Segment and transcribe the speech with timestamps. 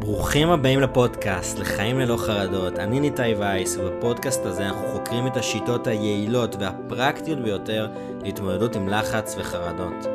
[0.00, 2.78] ברוכים הבאים לפודקאסט, לחיים ללא חרדות.
[2.78, 7.88] אני ניתאי וייס, ובפודקאסט הזה אנחנו חוקרים את השיטות היעילות והפרקטיות ביותר
[8.22, 10.06] להתמודדות עם לחץ וחרדות.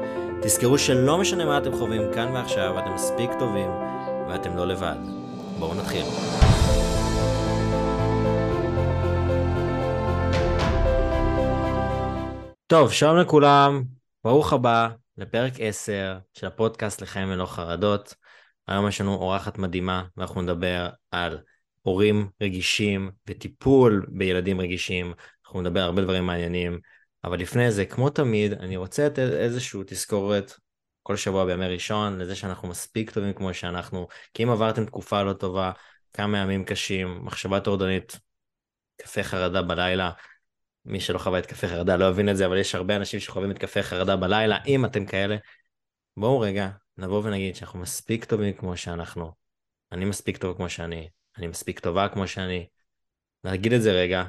[0.41, 3.69] תזכרו שלא משנה מה אתם חווים כאן ועכשיו, אתם מספיק טובים
[4.29, 4.95] ואתם לא לבד.
[5.59, 6.05] בואו נתחיל.
[12.67, 13.83] טוב, שלום לכולם,
[14.23, 18.25] ברוך הבא לפרק 10 של הפודקאסט לחיים ללא חרדות.
[18.68, 21.38] היום יש לנו אורחת מדהימה, ואנחנו נדבר על
[21.82, 25.14] הורים רגישים וטיפול בילדים רגישים.
[25.46, 26.79] אנחנו נדבר הרבה דברים מעניינים,
[27.24, 30.54] אבל לפני זה, כמו תמיד, אני רוצה לתת איזושהי תזכורת
[31.04, 35.33] כל שבוע בימי ראשון, לזה שאנחנו מספיק טובים כמו שאנחנו, כי אם עברתם תקופה לא
[35.33, 35.72] טובה,
[36.13, 38.19] כמה ימים קשים, מחשבה טורדנית,
[39.02, 40.11] קפה חרדה בלילה,
[40.86, 43.52] מי שלא חווה את קפה חרדה לא יבין את זה, אבל יש הרבה אנשים שחווים
[43.52, 45.36] את קפה חרדה בלילה, אם אתם כאלה,
[46.17, 49.31] בואו רגע, נבוא ונגיד שאנחנו מספיק טובים כמו שאנחנו.
[49.91, 52.67] אני מספיק טוב כמו שאני, אני מספיק טובה כמו שאני.
[53.44, 54.23] להגיד את זה רגע.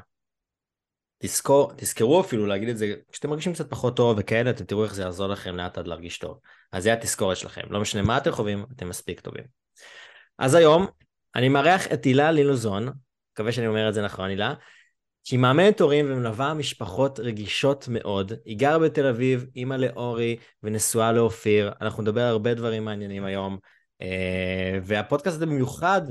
[1.18, 4.94] תזכור, תזכרו אפילו להגיד את זה, כשאתם מרגישים קצת פחות טוב וכאלה, אתם תראו איך
[4.94, 6.40] זה יעזור לכם לאט לאט להרגיש טוב.
[6.72, 9.44] אז זה התזכורת שלכם, לא משנה מה אתם חווים, אתם מספיק טובים.
[10.38, 10.86] אז היום,
[11.34, 12.88] אני מארח את הילה לילוזון,
[13.32, 14.54] מקווה שאני אומר את זה נכון, הילה,
[15.26, 18.32] שהיא מאמנת הורים ומלווה משפחות רגישות מאוד.
[18.44, 21.72] היא גרה בתל אביב, אימא לאורי ונשואה לאופיר.
[21.80, 23.58] אנחנו נדבר על הרבה דברים מעניינים היום.
[24.02, 26.02] אה, והפודקאסט הזה במיוחד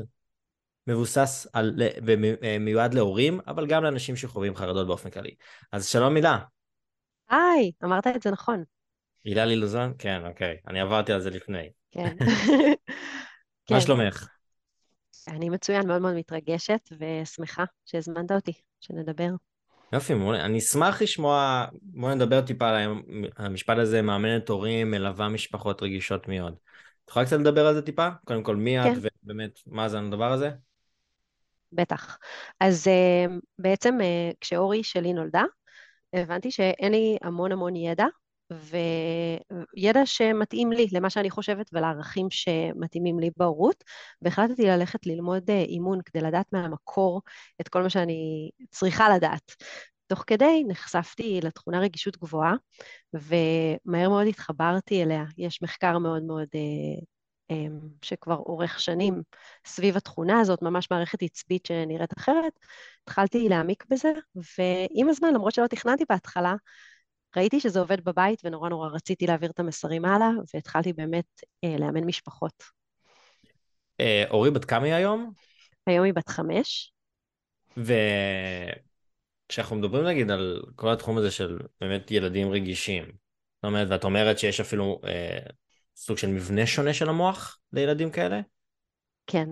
[0.88, 1.74] מבוסס על,
[2.06, 5.36] ומיועד להורים, אבל גם לאנשים שחווים חרדות באופן כללי.
[5.72, 6.38] אז שלום הילה.
[7.30, 8.64] היי, אמרת את זה נכון.
[9.26, 9.94] הילה לילוזון?
[10.00, 10.58] כן, אוקיי.
[10.68, 11.70] אני עברתי על זה לפני.
[11.92, 12.16] כן.
[13.72, 14.28] מה שלומך?
[15.28, 19.30] אני מצוין, מאוד מאוד מתרגשת ושמחה שהזמנת אותי, שנדבר.
[19.94, 20.46] יופי, מעולה.
[20.46, 22.94] אני אשמח לשמוע, בוא נדבר טיפה על
[23.38, 26.56] המשפט הזה, מאמנת הורים, מלווה משפחות רגישות מאוד.
[27.06, 28.10] את יכולה קצת לדבר על זה טיפה?
[28.26, 28.94] קודם כל, מי כן.
[28.94, 30.50] את ובאמת, מה זה הדבר הזה?
[31.72, 32.18] בטח.
[32.60, 35.44] אז uh, בעצם uh, כשאורי שלי נולדה,
[36.14, 38.06] הבנתי שאין לי המון המון ידע
[38.52, 43.84] וידע שמתאים לי למה שאני חושבת ולערכים שמתאימים לי בהורות,
[44.22, 47.22] והחלטתי ללכת ללמוד אה, אימון כדי לדעת מהמקור
[47.62, 49.52] את כל מה שאני צריכה לדעת.
[50.08, 52.54] תוך כדי נחשפתי לתכונה רגישות גבוהה,
[53.14, 55.24] ומהר מאוד התחברתי אליה.
[55.38, 57.02] יש מחקר מאוד מאוד אה,
[57.52, 57.66] אה,
[58.02, 59.22] שכבר אורך שנים
[59.66, 62.54] סביב התכונה הזאת, ממש מערכת עצבית שנראית אחרת.
[63.04, 66.56] התחלתי להעמיק בזה, ועם הזמן, למרות שלא תכננתי בהתחלה,
[67.38, 72.04] ראיתי שזה עובד בבית ונורא נורא רציתי להעביר את המסרים הלאה, והתחלתי באמת אה, לאמן
[72.04, 72.64] משפחות.
[74.00, 75.34] אה, אורי, בת כמה היא היום?
[75.88, 76.94] היום היא בת חמש.
[79.48, 84.40] וכשאנחנו מדברים נגיד על כל התחום הזה של באמת ילדים רגישים, זאת אומרת, ואת אומרת
[84.40, 85.40] שיש אפילו אה,
[85.96, 88.42] סוג של מבנה שונה של המוח לילדים כאלה?
[89.28, 89.50] כן.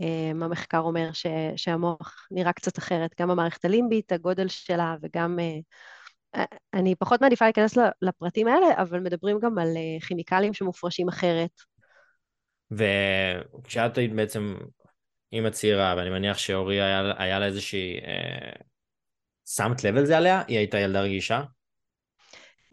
[0.00, 1.26] אה, המחקר אומר ש,
[1.56, 5.58] שהמוח נראה קצת אחרת, גם המערכת הלימבית, הגודל שלה וגם אה,
[6.74, 11.50] אני פחות מעדיפה להיכנס לפרטים האלה, אבל מדברים גם על אה, כימיקלים שמופרשים אחרת.
[12.70, 14.56] וכשאת היית בעצם
[15.32, 18.00] אימא צעירה, ואני מניח שאורי היה, היה לה איזושהי...
[18.00, 18.52] אה,
[19.46, 20.42] שמת לב על זה עליה?
[20.48, 21.42] היא הייתה ילדה רגישה?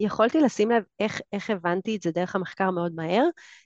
[0.00, 3.24] יכולתי לשים לב איך, איך הבנתי את זה דרך המחקר מאוד מהר,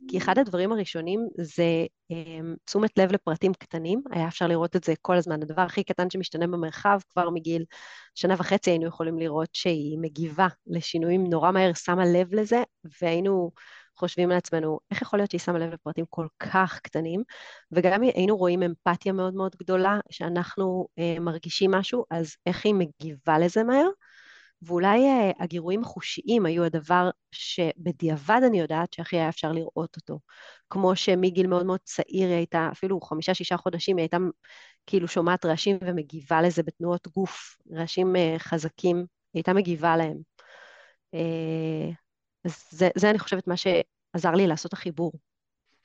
[0.09, 4.95] כי אחד הדברים הראשונים זה um, תשומת לב לפרטים קטנים, היה אפשר לראות את זה
[5.03, 5.43] כל הזמן.
[5.43, 7.65] הדבר הכי קטן שמשתנה במרחב, כבר מגיל
[8.15, 12.63] שנה וחצי היינו יכולים לראות שהיא מגיבה לשינויים נורא מהר, שמה לב לזה,
[13.03, 13.51] והיינו
[13.97, 17.23] חושבים לעצמנו, איך יכול להיות שהיא שמה לב לפרטים כל כך קטנים,
[17.73, 23.39] וגם היינו רואים אמפתיה מאוד מאוד גדולה, שאנחנו uh, מרגישים משהו, אז איך היא מגיבה
[23.39, 23.89] לזה מהר.
[24.63, 30.19] ואולי uh, הגירויים החושיים היו הדבר שבדיעבד אני יודעת שהכי היה אפשר לראות אותו.
[30.71, 34.17] כמו שמגיל מאוד מאוד צעיר היא הייתה, אפילו חמישה-שישה חודשים, היא הייתה
[34.87, 40.17] כאילו שומעת רעשים ומגיבה לזה בתנועות גוף, רעשים uh, חזקים, היא הייתה מגיבה להם.
[41.15, 41.95] Uh,
[42.45, 45.13] אז זה, זה אני חושבת מה שעזר לי לעשות החיבור.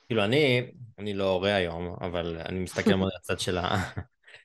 [0.07, 3.77] כאילו אני, אני לא הורה היום, אבל אני מסתכל מאוד על הצד של, ה,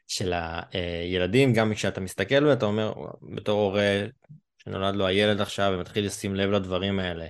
[0.07, 0.33] של
[0.73, 2.93] הילדים, גם כשאתה מסתכל ואתה אומר,
[3.35, 4.05] בתור הורה
[4.59, 7.27] שנולד לו הילד עכשיו ומתחיל לשים לב לדברים האלה,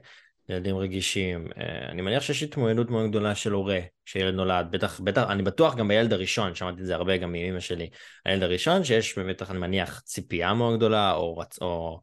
[0.49, 5.23] ילדים רגישים, אה, אני מניח שיש התמודדות מאוד גדולה של הורה שילד נולד, בטח, בטח,
[5.29, 7.91] אני בטוח גם בילד הראשון, שמעתי את זה הרבה גם מאמא שלי,
[8.25, 12.01] הילד הראשון שיש באמת, אני מניח, ציפייה מאוד גדולה, או, או,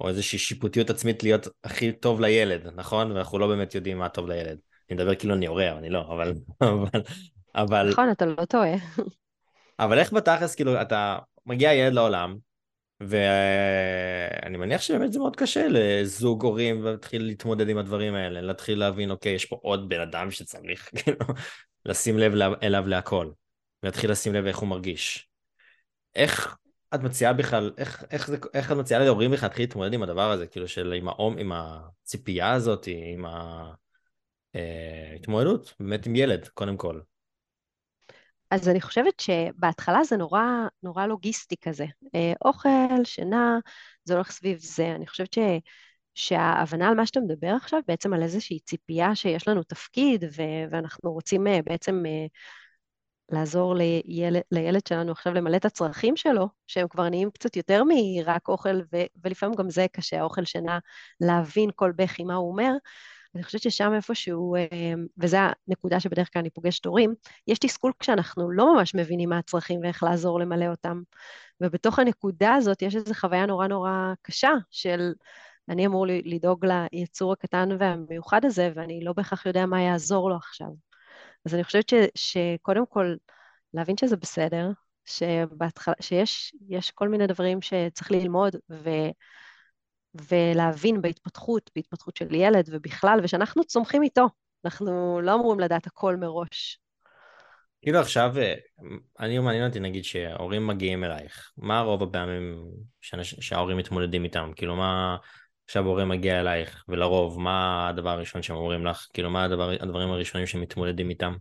[0.00, 3.12] או איזושהי שיפוטיות עצמית להיות הכי טוב לילד, נכון?
[3.12, 4.58] ואנחנו לא באמת יודעים מה טוב לילד.
[4.90, 6.00] אני מדבר כאילו אני הורה, אני לא.
[6.00, 6.32] אבל,
[7.54, 7.90] אבל...
[7.90, 8.74] נכון, אתה לא טועה.
[9.84, 12.36] אבל איך בתכלס, כאילו, אתה מגיע ילד לעולם,
[13.00, 19.10] ואני מניח שבאמת זה מאוד קשה לזוג הורים להתחיל להתמודד עם הדברים האלה, להתחיל להבין,
[19.10, 21.26] אוקיי, יש פה עוד בן אדם שצריך, כאילו,
[21.86, 22.32] לשים לב
[22.62, 23.30] אליו להכל,
[23.82, 25.28] ולהתחיל לשים לב איך הוא מרגיש.
[26.14, 26.56] איך
[26.94, 30.30] את מציעה בכלל, איך, איך, זה, איך את מציעה להורים בכלל להתחיל להתמודד עם הדבר
[30.30, 33.24] הזה, כאילו של עם, האום, עם הציפייה הזאת, עם
[34.54, 37.00] ההתמודדות, אה, באמת עם ילד, קודם כל.
[38.52, 40.42] אז אני חושבת שבהתחלה זה נורא,
[40.82, 41.86] נורא לוגיסטי כזה.
[42.14, 43.58] אה, אוכל, שינה,
[44.04, 44.94] זה הולך סביב זה.
[44.94, 45.38] אני חושבת ש,
[46.14, 51.12] שההבנה על מה שאתה מדבר עכשיו, בעצם על איזושהי ציפייה שיש לנו תפקיד, ו, ואנחנו
[51.12, 52.26] רוצים אה, בעצם אה,
[53.32, 58.48] לעזור לילד, לילד שלנו עכשיו למלא את הצרכים שלו, שהם כבר נהיים קצת יותר מרק
[58.48, 60.78] אוכל, ו, ולפעמים גם זה קשה, האוכל שינה,
[61.20, 62.72] להבין כל בכי מה הוא אומר.
[63.34, 65.38] אני חושבת ששם איפשהו, אה, וזו
[65.68, 67.14] הנקודה שבדרך כלל אני פוגשת הורים,
[67.46, 71.02] יש תסכול כשאנחנו לא ממש מבינים מה הצרכים ואיך לעזור למלא אותם.
[71.60, 73.90] ובתוך הנקודה הזאת יש איזו חוויה נורא נורא
[74.22, 75.12] קשה של
[75.68, 80.68] אני אמור לדאוג ליצור הקטן והמיוחד הזה, ואני לא בהכרח יודע מה יעזור לו עכשיו.
[81.46, 83.14] אז אני חושבת ש, שקודם כל,
[83.74, 84.70] להבין שזה בסדר,
[85.04, 88.90] שבהתחלה, שיש כל מיני דברים שצריך ללמוד, ו...
[90.30, 94.26] ולהבין בהתפתחות, בהתפתחות של ילד ובכלל, ושאנחנו צומחים איתו.
[94.64, 96.78] אנחנו לא אמורים לדעת הכל מראש.
[97.82, 98.54] כאילו עכשיו, אה,
[99.20, 102.64] אני מעניין אותי נגיד שההורים מגיעים אלייך, מה רוב הפעמים
[103.20, 104.50] שההורים מתמודדים איתם?
[104.56, 105.16] כאילו מה,
[105.64, 109.06] עכשיו הורה מגיע אלייך, ולרוב, מה הדבר הראשון שהם אומרים לך?
[109.12, 111.34] כאילו מה הדבר, הדברים הראשונים שמתמודדים איתם?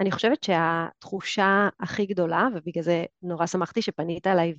[0.00, 4.54] אני חושבת שהתחושה הכי גדולה, ובגלל זה נורא שמחתי שפנית אליי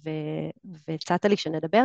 [0.88, 1.83] והצעת לי שנדבר,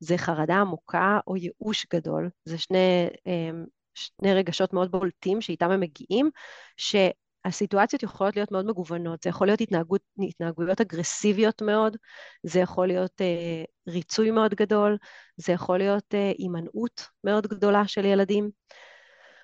[0.00, 2.30] זה חרדה עמוקה או ייאוש גדול.
[2.44, 3.64] זה שני, אמ,
[3.94, 6.30] שני רגשות מאוד בולטים שאיתם הם מגיעים,
[6.76, 9.22] שהסיטואציות יכולות להיות מאוד מגוונות.
[9.22, 11.96] זה יכול להיות התנהגות, התנהגויות אגרסיביות מאוד,
[12.42, 14.96] זה יכול להיות אה, ריצוי מאוד גדול,
[15.36, 18.50] זה יכול להיות אה, הימנעות מאוד גדולה של ילדים.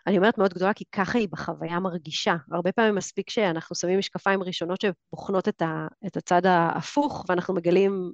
[0.06, 2.36] אני אומרת מאוד גדולה, כי ככה היא בחוויה מרגישה.
[2.52, 8.12] הרבה פעמים מספיק שאנחנו שמים משקפיים ראשונות שבוחנות את, ה, את הצד ההפוך, ואנחנו מגלים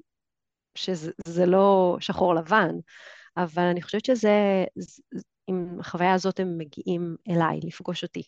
[0.74, 2.70] שזה לא שחור לבן,
[3.36, 4.64] אבל אני חושבת שזה,
[5.46, 8.22] עם החוויה הזאת הם מגיעים אליי, לפגוש אותי.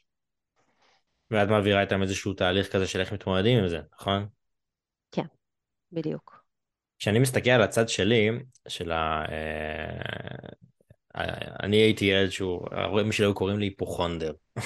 [1.31, 4.26] ואת מעבירה איתם איזשהו תהליך כזה של איך מתמודדים עם זה, נכון?
[5.12, 5.26] כן,
[5.93, 6.44] בדיוק.
[6.99, 8.31] כשאני מסתכל על הצד שלי,
[8.69, 9.25] של ה...
[11.62, 14.32] אני הייתי ילד שהוא, ההורים שלי היו קוראים לי היפוכונדר.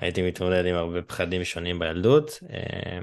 [0.00, 2.40] הייתי מתמודד עם הרבה פחדים שונים בילדות.
[2.50, 2.98] אה,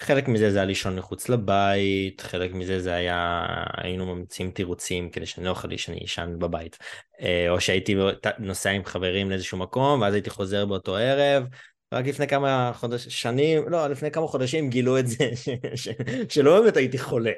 [0.00, 3.44] חלק מזה זה היה לישון מחוץ לבית, חלק מזה זה היה,
[3.76, 6.78] היינו ממציאים תירוצים כדי שאני לא אוכל שאני אשן בבית.
[7.20, 7.96] אה, או שהייתי
[8.38, 11.44] נוסע עם חברים לאיזשהו מקום, ואז הייתי חוזר באותו ערב.
[11.92, 15.48] רק לפני כמה חודשים, שנים, לא, לפני כמה חודשים גילו את זה, ש,
[15.84, 15.88] ש,
[16.28, 17.32] שלא באמת הייתי חולה.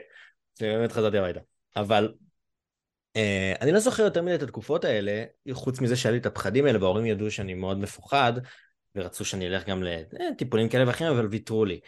[0.58, 1.40] שבאמת חזרתי הביתה.
[1.76, 2.12] אבל
[3.14, 6.66] Uh, אני לא זוכר יותר מדי את התקופות האלה, חוץ מזה שהיה לי את הפחדים
[6.66, 8.32] האלה, וההורים ידעו שאני מאוד מפוחד,
[8.96, 11.80] ורצו שאני אלך גם לטיפולים כאלה ואחרים, אבל ויתרו לי.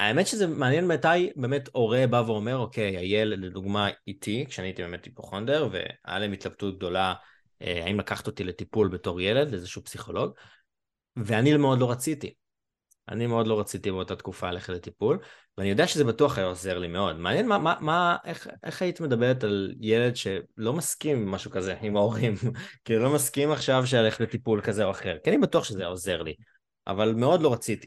[0.00, 5.04] האמת שזה מעניין מתי באמת הורה בא ואומר, אוקיי, הילד לדוגמה איתי, כשאני הייתי באמת
[5.04, 7.14] היפוכונדר, והיה להם התלבטות גדולה
[7.62, 10.32] uh, האם לקחת אותי לטיפול בתור ילד, לאיזשהו פסיכולוג,
[11.16, 12.34] ואני מאוד לא רציתי.
[13.08, 15.18] אני מאוד לא רציתי באותה תקופה ללכת לטיפול,
[15.58, 17.16] ואני יודע שזה בטוח היה עוזר לי מאוד.
[17.16, 21.74] מעניין מה, מה, מה איך, איך היית מדברת על ילד שלא מסכים עם משהו כזה
[21.80, 22.34] עם ההורים,
[22.84, 26.22] כאילו לא מסכים עכשיו שילך לטיפול כזה או אחר, כי אני בטוח שזה היה עוזר
[26.22, 26.34] לי,
[26.86, 27.86] אבל מאוד לא רציתי.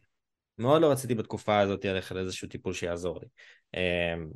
[0.57, 3.27] מאוד לא רציתי בתקופה הזאת ללכת לאיזשהו טיפול שיעזור לי.
[3.73, 4.29] אמ,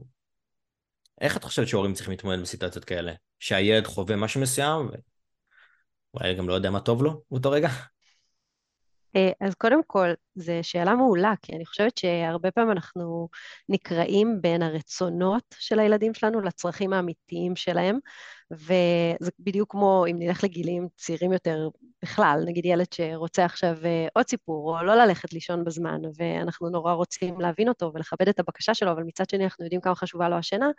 [1.22, 3.14] איך את חושבת שהורים צריכים להתמודד בסיטואציות כאלה?
[3.40, 4.90] שהילד חווה משהו מסוים,
[6.14, 7.70] ואולי גם לא יודע מה טוב לו באותו רגע?
[9.16, 13.30] אה, אז קודם כל, זו שאלה מעולה, כי אני חושבת שהרבה פעמים אנחנו
[13.70, 18.00] נקרעים בין הרצונות של הילדים שלנו לצרכים האמיתיים שלהם,
[18.52, 21.70] וזה בדיוק כמו אם נלך לגילים צעירים יותר
[22.04, 26.94] בכלל, נגיד ילד שרוצה עכשיו אה, עוד סיפור, או לא ללכת לישון בזמן, ואנחנו נורא
[26.94, 30.36] רוצים להבין אותו ולכבד את הבקשה שלו, אבל מצד שני אנחנו יודעים כמה חשובה לו
[30.36, 30.72] השינה,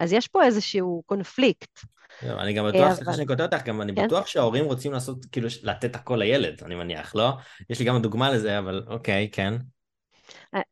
[0.00, 1.80] אז יש פה איזשהו קונפליקט.
[2.22, 4.06] לא, אני גם בטוח, סליחה שאני כותב אותך, גם אני כן?
[4.06, 7.32] בטוח שההורים רוצים לעשות, כאילו, לתת הכל לילד, אני מניח, לא?
[7.70, 9.54] יש לי גם דוגמה לזה, אבל אוקיי, כן.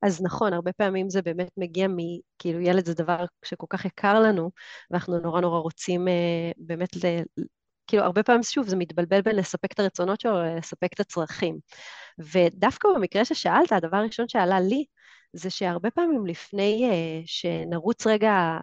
[0.02, 1.97] אז נכון, הרבה פעמים זה באמת מגיע מ...
[2.38, 4.50] כאילו, ילד זה דבר שכל כך יקר לנו,
[4.90, 7.23] ואנחנו נורא נורא רוצים אה, באמת ל...
[7.87, 11.58] כאילו, הרבה פעמים, שוב, זה מתבלבל בין לספק את הרצונות שלו לספק את הצרכים.
[12.18, 14.85] ודווקא במקרה ששאלת, הדבר הראשון שעלה לי,
[15.32, 16.90] זה שהרבה פעמים לפני
[17.26, 18.58] שנרוץ רגע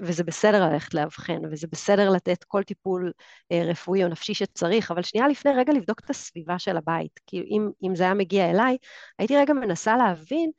[0.00, 3.12] וזה בסדר ללכת לאבחן, וזה בסדר לתת כל טיפול
[3.52, 7.20] אה, רפואי או נפשי שצריך, אבל שנייה לפני רגע לבדוק את הסביבה של הבית.
[7.26, 8.76] כי אם, אם זה היה מגיע אליי,
[9.18, 10.50] הייתי רגע מנסה להבין,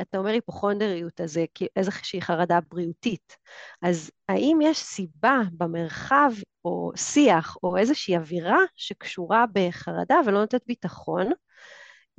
[0.00, 1.40] אתה אומר היפוכונדריות, אז
[1.76, 3.36] איזושהי חרדה בריאותית.
[3.82, 6.30] אז האם יש סיבה במרחב
[6.64, 11.30] או שיח או איזושהי אווירה שקשורה בחרדה ולא נותנת ביטחון,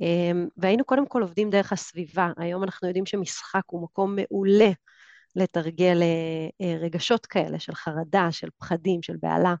[0.00, 2.30] אמ, והיינו קודם כל עובדים דרך הסביבה.
[2.36, 4.70] היום אנחנו יודעים שמשחק הוא מקום מעולה
[5.36, 9.54] לתרגל אה, אה, רגשות כאלה של חרדה, של פחדים, של בהלה,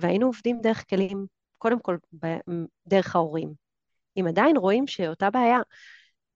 [0.00, 1.26] והיינו עובדים דרך כלים,
[1.58, 1.96] קודם כל
[2.86, 3.52] דרך ההורים.
[4.16, 5.58] אם עדיין רואים שאותה בעיה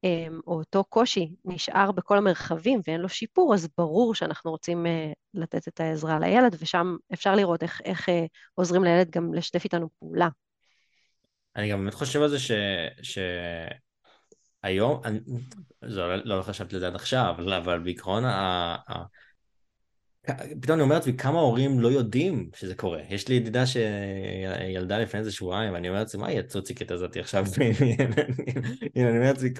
[0.05, 5.13] אמ, או אותו קושי נשאר בכל המרחבים ואין לו שיפור, אז ברור שאנחנו רוצים אה,
[5.35, 8.09] לתת את העזרה לילד, ושם אפשר לראות איך, איך
[8.55, 10.29] עוזרים לילד גם לשתף איתנו פעולה.
[11.57, 12.51] אני גם באמת חושב על זה ש...
[13.03, 13.19] ש...
[14.63, 15.21] היום, אני,
[15.83, 19.03] זה לא, לא חשבתי לזה עד עכשיו, אבל בעיקרון, ה, ה,
[20.61, 23.01] פתאום אני אומר לעצמי כמה הורים לא יודעים שזה קורה.
[23.09, 27.45] יש לי ידידה שילדה לפני איזה שבועיים, ואני אומר לעצמי, מה היא הצוציקית הזאת עכשיו?
[28.97, 29.51] אני אומר לעצמי,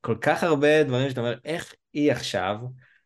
[0.00, 2.56] כל כך הרבה דברים שאתה אומר, איך היא עכשיו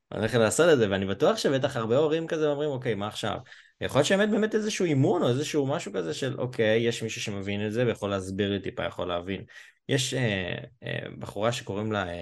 [0.08, 3.38] הולכת לעשות את זה, ואני בטוח שבטח הרבה הורים כזה אומרים, אוקיי, מה עכשיו?
[3.80, 7.66] יכול להיות שבאמת באמת איזשהו אימון או איזשהו משהו כזה של אוקיי, יש מישהו שמבין
[7.66, 9.44] את זה ויכול להסביר לי טיפה, יכול להבין.
[9.88, 12.12] יש אה, אה, בחורה שקוראים לה, אה,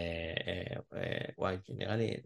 [0.48, 2.16] אה, אה, וואי, נראה לי,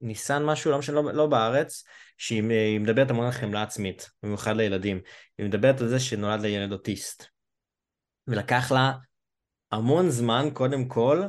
[0.00, 1.84] ניסן משהו, לא משנה, לא, לא בארץ,
[2.18, 2.42] שהיא
[2.80, 5.00] מדברת המון על חמלה עצמית, במיוחד לילדים.
[5.38, 7.24] היא מדברת על זה שנולד לילד אוטיסט.
[8.26, 8.92] ולקח לה
[9.72, 11.22] המון זמן, קודם כל,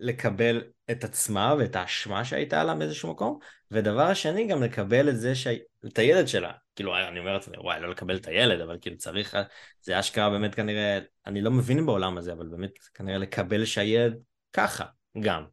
[0.00, 3.38] לקבל את עצמה ואת האשמה שהייתה לה באיזשהו מקום,
[3.70, 5.46] ודבר השני גם לקבל את זה, ש...
[5.86, 6.52] את הילד שלה.
[6.78, 9.36] כאילו, אני אומר לעצמי, וואי, לא לקבל את הילד, אבל כאילו צריך,
[9.82, 14.14] זה אשכרה באמת כנראה, אני לא מבין בעולם הזה, אבל באמת כנראה לקבל שהילד
[14.52, 14.84] ככה,
[15.20, 15.44] גם.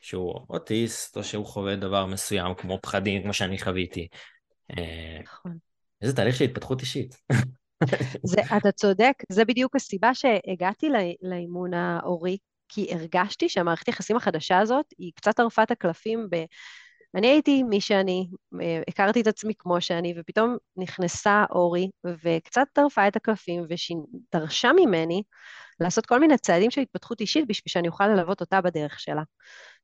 [0.00, 4.08] שהוא אוטיסט, או שהוא חווה דבר מסוים, כמו פחדים, כמו שאני חוויתי.
[4.78, 5.56] אה, נכון.
[6.02, 7.16] איזה תהליך של התפתחות אישית.
[8.24, 10.88] זה, אתה צודק, זה בדיוק הסיבה שהגעתי
[11.22, 12.36] לאימון ההורי,
[12.68, 16.36] כי הרגשתי שהמערכת היחסים החדשה הזאת, היא קצת טרפה את הקלפים ב...
[17.14, 18.28] אני הייתי מי שאני,
[18.62, 21.90] אה, הכרתי את עצמי כמו שאני, ופתאום נכנסה אורי,
[22.24, 25.22] וקצת טרפה את הקלפים, ודרשה ממני
[25.80, 29.22] לעשות כל מיני צעדים של התפתחות אישית בשביל שאני אוכל ללוות אותה בדרך שלה.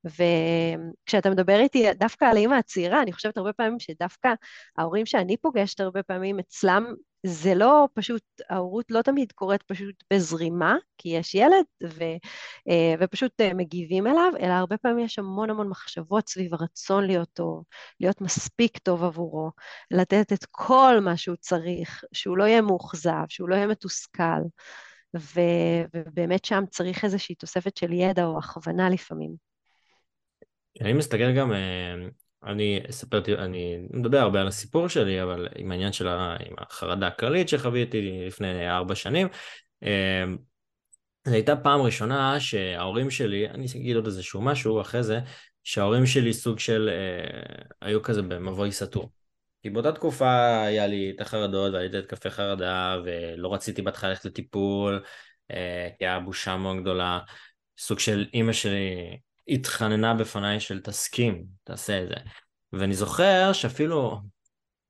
[0.04, 4.28] וכשאתה מדבר איתי דווקא על האימא הצעירה, אני חושבת הרבה פעמים שדווקא
[4.78, 6.84] ההורים שאני פוגשת הרבה פעמים אצלם,
[7.26, 12.04] זה לא פשוט, ההורות לא תמיד קורית פשוט בזרימה, כי יש ילד ו,
[12.68, 17.28] אה, ופשוט אה, מגיבים אליו, אלא הרבה פעמים יש המון המון מחשבות סביב הרצון להיות
[17.32, 17.64] טוב,
[18.00, 19.50] להיות מספיק טוב עבורו,
[19.90, 24.42] לתת את כל מה שהוא צריך, שהוא לא יהיה מאוכזב, שהוא לא יהיה מתוסכל.
[25.16, 25.40] ו,
[25.94, 29.55] ובאמת שם צריך איזושהי תוספת של ידע או הכוונה לפעמים.
[30.80, 31.95] אני מסתכל גם, אה,
[32.45, 36.09] אני אספר, אני מדבר הרבה על הסיפור שלי, אבל עם העניין של
[36.59, 39.28] החרדה הכללית שחוויתי לפני ארבע שנים,
[39.83, 40.25] אה,
[41.26, 45.21] זו הייתה פעם ראשונה שההורים שלי, אני אגיד עוד איזשהו משהו אחרי זה,
[45.64, 49.06] שההורים שלי סוג של, אה, היו כזה במבוי סתום.
[49.62, 54.25] כי באותה תקופה היה לי את החרדות והייתי את קפה חרדה ולא רציתי בהתחלה ללכת
[54.25, 55.02] לטיפול,
[55.99, 57.18] כי היה בושה מאוד גדולה.
[57.78, 59.16] סוג של אימא שלי
[59.48, 62.14] התחננה בפניי של תסכים, תעשה את זה.
[62.72, 64.20] ואני זוכר שאפילו,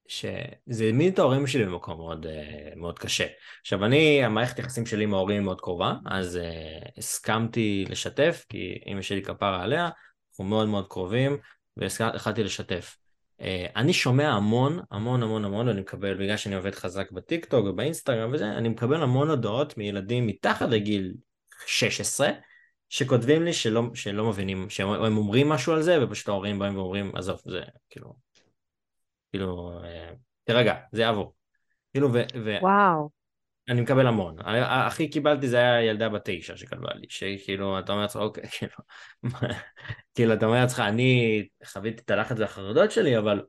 [0.09, 3.27] שזה העמיד את ההורים שלי במקום מאוד, אה, מאוד קשה.
[3.61, 9.03] עכשיו אני, המערכת יחסים שלי עם ההורים מאוד קרובה, אז uh, הסכמתי לשתף, כי אמא
[9.03, 9.89] שלי כפרה עליה,
[10.31, 11.39] אנחנו מאוד מאוד קרובים,
[11.77, 12.97] והחלטתי לשתף.
[13.41, 13.45] Uh,
[13.77, 18.53] אני שומע המון, המון המון המון, ואני מקבל, בגלל שאני עובד חזק בטיקטוק ובאינסטגרם וזה,
[18.53, 21.15] אני מקבל המון הודעות מילדים מתחת לגיל
[21.67, 22.31] 16,
[22.89, 27.41] שכותבים לי שלא, שלא מבינים, שהם אומרים משהו על זה, ופשוט ההורים באים ואומרים, עזוב,
[27.45, 28.15] זה כאילו,
[29.33, 30.11] כאילו, אה,
[30.45, 31.35] תירגע, זה יעבור.
[31.93, 32.23] כאילו, ו...
[32.45, 33.11] ו וואו.
[33.69, 34.37] אני מקבל המון.
[34.65, 38.73] הכי קיבלתי זה היה ילדה בת תשע שכתבה לי, שכאילו, אתה אומר לעצמך, אוקיי, כאילו,
[40.15, 43.43] כאילו, אתה אומר לעצמך, אני חוויתי את הלחץ והחרדות שלי, אבל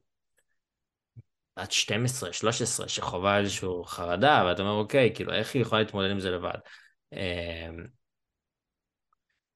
[1.59, 6.19] בת 12, 13, שחווה איזושהי חרדה, ואתה אומר, אוקיי, כאילו, איך היא יכולה להתמודד עם
[6.19, 6.57] זה לבד?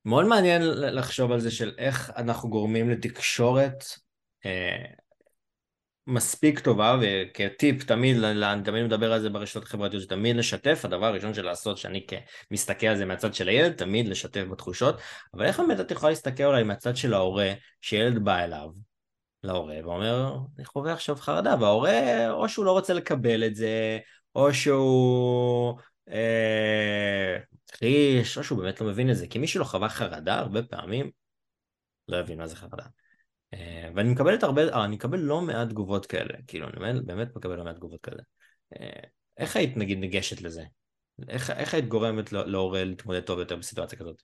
[0.05, 3.83] מאוד מעניין לחשוב על זה של איך אנחנו גורמים לתקשורת
[4.45, 4.85] אה,
[6.07, 11.33] מספיק טובה, וכטיפ תמיד, אני תמיד מדבר על זה ברשתות החברתיות, שתמיד לשתף, הדבר הראשון
[11.33, 12.05] של לעשות, שאני
[12.51, 14.95] מסתכל על זה מהצד של הילד, תמיד לשתף בתחושות,
[15.33, 18.69] אבל איך באמת את יכולה להסתכל אולי מהצד של ההורה, שילד בא אליו,
[19.43, 23.99] להורה, ואומר, אני חווה עכשיו חרדה, וההורה, או שהוא לא רוצה לקבל את זה,
[24.35, 25.79] או שהוא...
[26.09, 27.37] אה,
[27.71, 31.11] מכחיש, או שהוא באמת לא מבין את זה, כי מי שלא חווה חרדה הרבה פעמים
[32.07, 32.83] לא יבין מה זה חרדה.
[33.53, 37.55] אה, ואני מקבל הרבה, אה, אני מקבל לא מעט תגובות כאלה, כאילו אני באמת מקבל
[37.55, 38.23] לא מעט תגובות כאלה.
[38.79, 38.99] אה,
[39.37, 40.63] איך היית נגיד ניגשת לזה?
[41.27, 44.21] איך, איך היית גורמת להורה להתמודד טוב יותר בסיטואציה כזאת?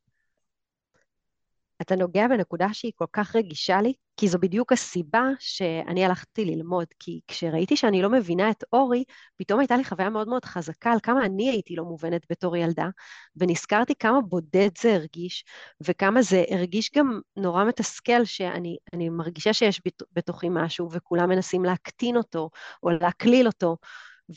[1.82, 6.88] אתה נוגע בנקודה שהיא כל כך רגישה לי, כי זו בדיוק הסיבה שאני הלכתי ללמוד,
[7.00, 9.04] כי כשראיתי שאני לא מבינה את אורי,
[9.38, 12.88] פתאום הייתה לי חוויה מאוד מאוד חזקה על כמה אני הייתי לא מובנת בתור ילדה,
[13.36, 15.46] ונזכרתי כמה בודד זה הרגיש,
[15.84, 19.82] וכמה זה הרגיש גם נורא מתסכל, שאני מרגישה שיש
[20.14, 22.50] בתוכי משהו, וכולם מנסים להקטין אותו,
[22.84, 23.78] או להקליל אותו.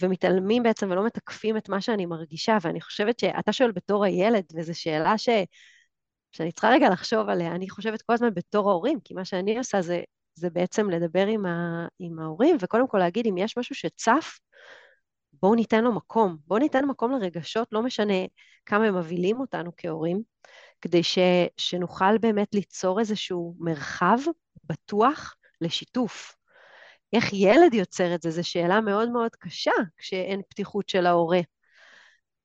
[0.03, 4.81] ומתעלמים בעצם ולא מתקפים את מה שאני מרגישה, ואני חושבת שאתה שואל בתור הילד, וזו
[4.81, 5.29] שאלה ש...
[6.33, 9.83] שאני צריכה רגע לחשוב עליה, אני חושבת כל הזמן בתור ההורים, כי מה שאני עושה
[9.83, 10.01] זה,
[10.35, 14.39] זה בעצם לדבר עם, ה, עם ההורים, וקודם כל להגיד, אם יש משהו שצף,
[15.33, 16.37] בואו ניתן לו מקום.
[16.47, 18.15] בואו ניתן מקום לרגשות, לא משנה
[18.67, 20.23] כמה הם מבהילים אותנו כהורים,
[20.81, 21.19] כדי ש,
[21.57, 24.19] שנוכל באמת ליצור איזשהו מרחב
[24.65, 26.37] בטוח לשיתוף.
[27.13, 31.41] איך ילד יוצר את זה, זו שאלה מאוד מאוד קשה כשאין פתיחות של ההורה.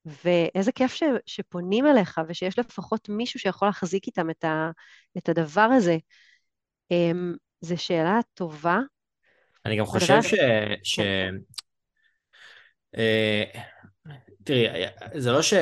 [0.06, 4.70] ואיזה כיף ש, שפונים אליך ושיש לפחות מישהו שיכול להחזיק איתם את, ה,
[5.18, 5.98] את הדבר הזה.
[6.94, 8.80] Um, זו שאלה טובה.
[9.66, 10.34] אני גם חושב ש...
[10.84, 11.00] ש...
[12.96, 13.60] Uh,
[14.44, 14.68] תראי,
[15.16, 15.54] זה לא ש...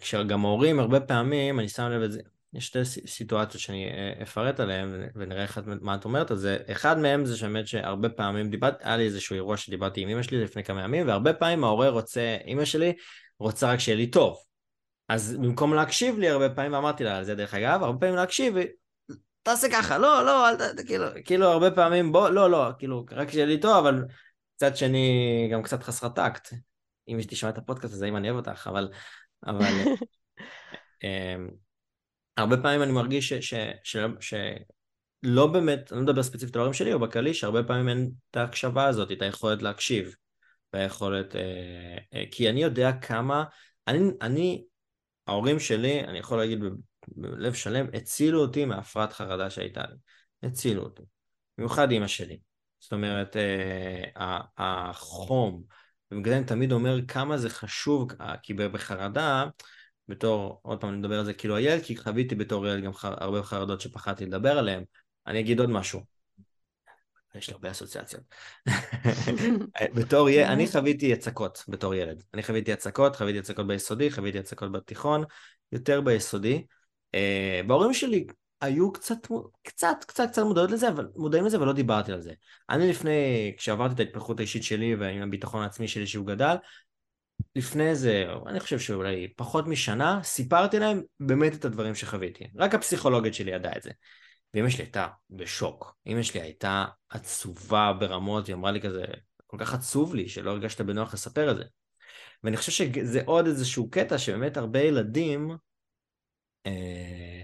[0.00, 2.20] כשגם הורים הרבה פעמים, אני שם לב את זה,
[2.54, 6.58] יש שתי סיטואציות שאני אה, אפרט עליהן ונראה איך, מה את אומרת על זה.
[6.72, 10.44] אחד מהם זה שבאמת שהרבה פעמים דיברת, היה לי איזשהו אירוע שדיברתי עם אמא שלי
[10.44, 12.92] לפני כמה ימים, והרבה פעמים ההורה רוצה, אמא שלי
[13.40, 14.38] רוצה רק שיהיה לי טוב.
[15.08, 18.54] אז במקום להקשיב לי הרבה פעמים, ואמרתי לה על זה דרך אגב, הרבה פעמים להקשיב,
[19.42, 20.86] תעשה ככה, לא, לא, אל ת...
[20.86, 24.04] כאילו, כאילו הרבה פעמים, בוא, לא, לא, כאילו, רק שיהיה לי טוב, אבל
[24.56, 26.54] מצד שני, גם קצת חסרת טקט.
[27.08, 28.88] אם יש תשמע את הפודקאסט הזה, אם אני אוהב אותך, אבל...
[29.46, 29.64] אבל...
[31.04, 31.48] אמ,
[32.36, 33.54] הרבה פעמים אני מרגיש ש, ש,
[33.84, 34.34] ש, ש,
[35.24, 38.36] שלא באמת, אני לא מדבר ספציפית על ההורים שלי, או בכללי, שהרבה פעמים אין את
[38.36, 40.14] ההקשבה הזאת, את היכולת להקשיב.
[40.72, 43.44] והיכולת, אה, אה, כי אני יודע כמה,
[43.88, 44.64] אני, אני,
[45.26, 46.58] ההורים שלי, אני יכול להגיד
[47.08, 49.96] בלב שלם, הצילו אותי מהפרעת חרדה שהייתה לי.
[50.48, 51.02] הצילו אותי.
[51.58, 52.38] במיוחד אימא שלי.
[52.80, 55.62] זאת אומרת, אה, החום,
[56.10, 58.12] ובגלל אני תמיד אומר כמה זה חשוב,
[58.42, 59.44] כי בחרדה,
[60.08, 63.14] בתור, עוד פעם אני מדבר על זה כאילו הילד, כי חוויתי בתור ילד גם חר,
[63.24, 64.84] הרבה חרדות שפחדתי לדבר עליהן.
[65.26, 66.19] אני אגיד עוד משהו.
[67.34, 68.22] יש לי הרבה אסוציאציות.
[69.96, 72.22] בתור ילד, אני חוויתי הצקות בתור ילד.
[72.34, 75.24] אני חוויתי הצקות, חוויתי הצקות ביסודי, חוויתי הצקות בתיכון,
[75.72, 76.64] יותר ביסודי.
[77.16, 78.26] Uh, בהורים שלי
[78.60, 79.16] היו קצת,
[79.62, 82.32] קצת, קצת, קצת מודעות לזה, אבל מודעים לזה ולא דיברתי על זה.
[82.70, 86.56] אני לפני, כשעברתי את ההתפתחות האישית שלי ועם הביטחון העצמי שלי שהוא גדל,
[87.56, 92.44] לפני זה, אני חושב שאולי פחות משנה, סיפרתי להם באמת את הדברים שחוויתי.
[92.56, 93.90] רק הפסיכולוגית שלי ידעה את זה.
[94.54, 95.96] ואמא שלי הייתה בשוק.
[96.06, 99.04] אמא שלי הייתה עצובה ברמות, היא אמרה לי כזה,
[99.46, 101.64] כל כך עצוב לי שלא הרגשת בנוח לספר את זה.
[102.44, 105.56] ואני חושב שזה עוד איזשהו קטע שבאמת הרבה ילדים
[106.66, 107.42] אה,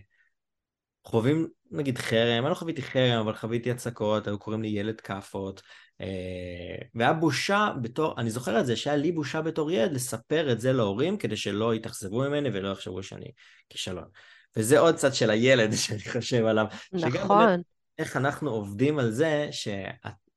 [1.05, 5.62] חווים נגיד חרם, אני לא חוויתי חרם, אבל חוויתי הצקות, היו קוראים לי ילד כאפות,
[6.01, 10.61] אה, והיה בושה בתור, אני זוכר את זה, שהיה לי בושה בתור ילד לספר את
[10.61, 13.31] זה להורים כדי שלא יתאכזבו ממני ולא יחשבו שאני
[13.69, 14.09] כישלון.
[14.57, 16.66] וזה עוד צד של הילד שאני חושב עליו.
[16.92, 17.11] נכון.
[17.11, 17.61] שגם
[17.99, 19.69] איך אנחנו עובדים על זה, ש...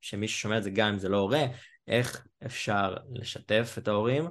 [0.01, 1.45] שמי ששומע את זה גם אם זה לא הורה,
[1.87, 4.29] איך אפשר לשתף את ההורים,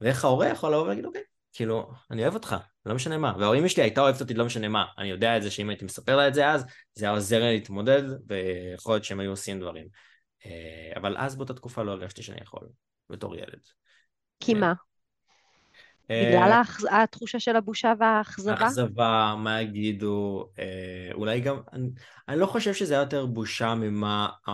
[0.00, 3.34] ואיך ההורה יכול לבוא ולהגיד, אוקיי, כאילו, אני אוהב אותך, לא משנה מה.
[3.38, 4.84] וההורים שלי הייתה אוהבת אותי, לא משנה מה.
[4.98, 7.52] אני יודע את זה שאם הייתי מספר לה את זה אז, זה היה עוזר לי
[7.52, 9.86] להתמודד, ויכול להיות שהם היו עושים דברים.
[10.46, 12.68] אה, אבל אז באותה תקופה לא הרגשתי שאני יכול,
[13.10, 13.60] בתור ילד.
[14.40, 14.72] כי מה?
[16.10, 18.54] בגלל אה, התחושה של הבושה והאכזבה?
[18.54, 21.88] אכזבה, מה יגידו, אה, אולי גם, אני,
[22.28, 24.52] אני לא חושב שזה היה יותר בושה ממה ה,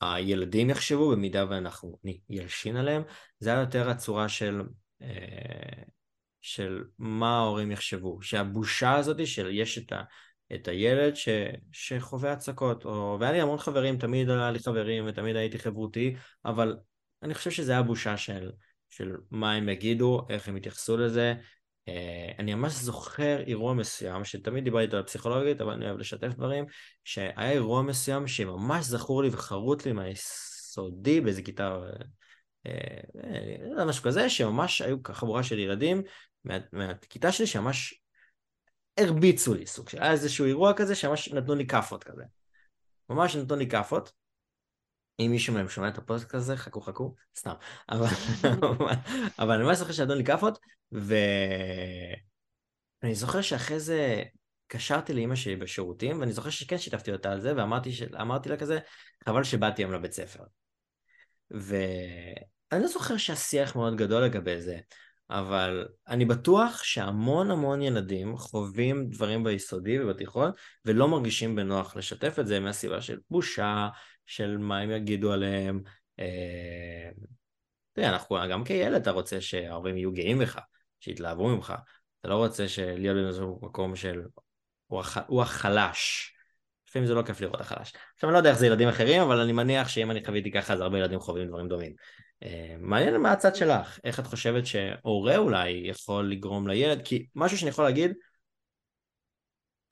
[0.00, 1.98] הילדים יחשבו, במידה ואנחנו
[2.30, 3.02] ילשין עליהם,
[3.40, 4.62] זה היה יותר הצורה של,
[5.02, 5.82] אה,
[6.40, 10.02] של מה ההורים יחשבו, שהבושה הזאת של יש את, ה,
[10.54, 11.28] את הילד ש,
[11.72, 16.76] שחווה הצקות, או, והיה לי המון חברים, תמיד היה לי חברים ותמיד הייתי חברותי, אבל
[17.22, 18.50] אני חושב שזה היה בושה של
[18.90, 21.34] של מה הם יגידו, איך הם יתייחסו לזה.
[21.88, 26.34] אה, אני ממש זוכר אירוע מסוים, שתמיד דיברתי איתו על פסיכולוגית, אבל אני אוהב לשתף
[26.34, 26.64] דברים,
[27.04, 31.76] שהיה אירוע מסוים שממש זכור לי וחרוט לי מהיסודי באיזה כיתה,
[32.66, 32.72] אה,
[33.78, 36.02] אה, משהו כזה, שממש היו חבורה של ילדים
[36.44, 38.02] מה, מהכיתה שלי שממש
[38.98, 42.22] הרביצו לי סוג של, היה איזשהו אירוע כזה שממש נתנו לי כאפות כזה.
[43.10, 44.12] ממש נתנו לי כאפות,
[45.18, 47.54] אם מישהו מהם שומע את הפודקאסט הזה, חכו חכו, סתם.
[47.88, 48.06] אבל,
[49.38, 50.58] אבל אני ממש זוכר שנתנו לי כאפות,
[50.92, 52.14] ואני
[53.14, 54.22] זוכר שאחרי זה
[54.66, 58.02] קשרתי לאימא שלי בשירותים, ואני זוכר שכן שיתפתי אותה על זה, ואמרתי ש...
[58.46, 58.78] לה כזה,
[59.28, 60.42] חבל שבאתי היום לבית ספר.
[61.50, 64.78] ואני לא זוכר שהשיח מאוד גדול לגבי זה,
[65.30, 70.50] אבל אני בטוח שהמון המון ילדים חווים דברים ביסודי ובתיכון
[70.84, 73.88] ולא מרגישים בנוח לשתף את זה מהסיבה של בושה,
[74.28, 75.82] של מה הם יגידו עליהם.
[76.14, 76.22] אתה
[77.96, 80.58] יודע, אנחנו, גם כילד אתה רוצה שההורים יהיו גאים בך,
[81.00, 81.74] שיתלהבו ממך.
[82.20, 84.22] אתה לא רוצה להיות באיזשהו מקום של
[85.26, 86.32] הוא החלש.
[86.88, 87.92] לפעמים זה לא כיף לראות החלש.
[88.14, 90.72] עכשיו אני לא יודע איך זה ילדים אחרים, אבל אני מניח שאם אני חוויתי ככה
[90.72, 91.92] אז הרבה ילדים חווים דברים דומים.
[92.42, 97.58] אה, מעניין מה הצד שלך, איך את חושבת שהורה אולי יכול לגרום לילד, כי משהו
[97.58, 98.12] שאני יכול להגיד,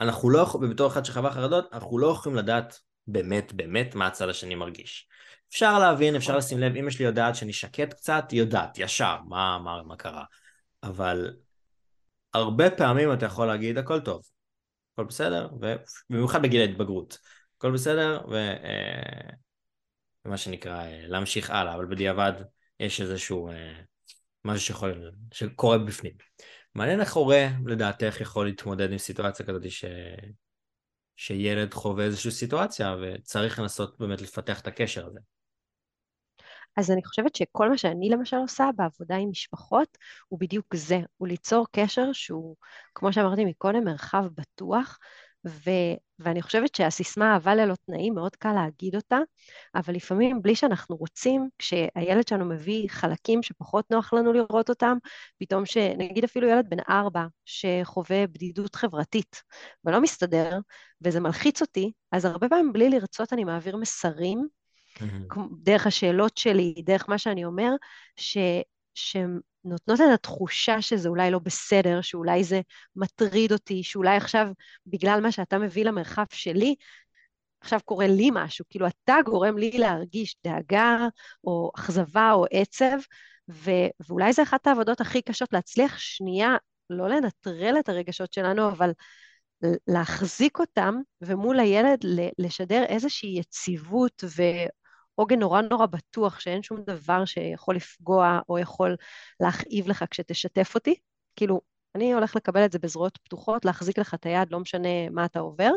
[0.00, 4.28] אנחנו לא יכולים, בתור אחד שחווה חרדות, אנחנו לא יכולים לדעת באמת באמת מה הצד
[4.28, 5.08] השני מרגיש.
[5.50, 9.58] אפשר להבין, אפשר לשים לב, אמא שלי יודעת שאני שקט קצת, היא יודעת, ישר, מה,
[9.58, 10.24] מה, מה קרה.
[10.82, 11.36] אבל
[12.34, 14.22] הרבה פעמים אתה יכול להגיד הכל טוב,
[14.92, 17.18] הכל בסדר, ובמיוחד בגיל ההתבגרות,
[17.56, 18.34] הכל בסדר, ו...
[18.34, 19.30] אה,
[20.36, 22.32] שנקרא אה, להמשיך הלאה, אבל בדיעבד
[22.80, 23.74] יש איזשהו אה,
[24.44, 26.12] משהו שיכול, שקורה בפנים.
[26.74, 29.84] מעניין איך הורה לדעתך יכול להתמודד עם סיטואציה כזאת ש...
[31.16, 35.20] שילד חווה איזושהי סיטואציה וצריך לנסות באמת לפתח את הקשר הזה.
[36.76, 39.98] אז אני חושבת שכל מה שאני למשל עושה בעבודה עם משפחות
[40.28, 42.56] הוא בדיוק זה, הוא ליצור קשר שהוא,
[42.94, 44.98] כמו שאמרתי מקודם, מרחב בטוח,
[45.48, 45.70] ו,
[46.18, 49.18] ואני חושבת שהסיסמה אהבה ללא תנאים, מאוד קל להגיד אותה,
[49.74, 54.96] אבל לפעמים בלי שאנחנו רוצים, כשהילד שלנו מביא חלקים שפחות נוח לנו לראות אותם,
[55.38, 59.42] פתאום שנגיד אפילו ילד בן ארבע שחווה בדידות חברתית
[59.84, 60.58] ולא מסתדר,
[61.04, 64.46] וזה מלחיץ אותי, אז הרבה פעמים בלי לרצות אני מעביר מסרים
[64.98, 65.34] mm-hmm.
[65.62, 67.70] דרך השאלות שלי, דרך מה שאני אומר,
[68.16, 68.38] ש,
[69.66, 72.60] שנותנות את התחושה שזה אולי לא בסדר, שאולי זה
[72.96, 74.48] מטריד אותי, שאולי עכשיו,
[74.86, 76.74] בגלל מה שאתה מביא למרחב שלי,
[77.60, 80.98] עכשיו קורה לי משהו, כאילו אתה גורם לי להרגיש דאגה
[81.44, 82.96] או אכזבה או עצב,
[83.50, 86.56] ו- ואולי זו אחת העבודות הכי קשות להצליח שנייה,
[86.90, 88.90] לא לנטרל את הרגשות שלנו, אבל
[89.86, 91.98] להחזיק אותם, ומול הילד
[92.38, 94.24] לשדר איזושהי יציבות
[95.16, 98.96] עוגן נורא נורא בטוח שאין שום דבר שיכול לפגוע או יכול
[99.40, 100.94] להכאיב לך כשתשתף אותי.
[101.36, 101.60] כאילו,
[101.94, 105.40] אני הולך לקבל את זה בזרועות פתוחות, להחזיק לך את היד, לא משנה מה אתה
[105.40, 105.70] עובר.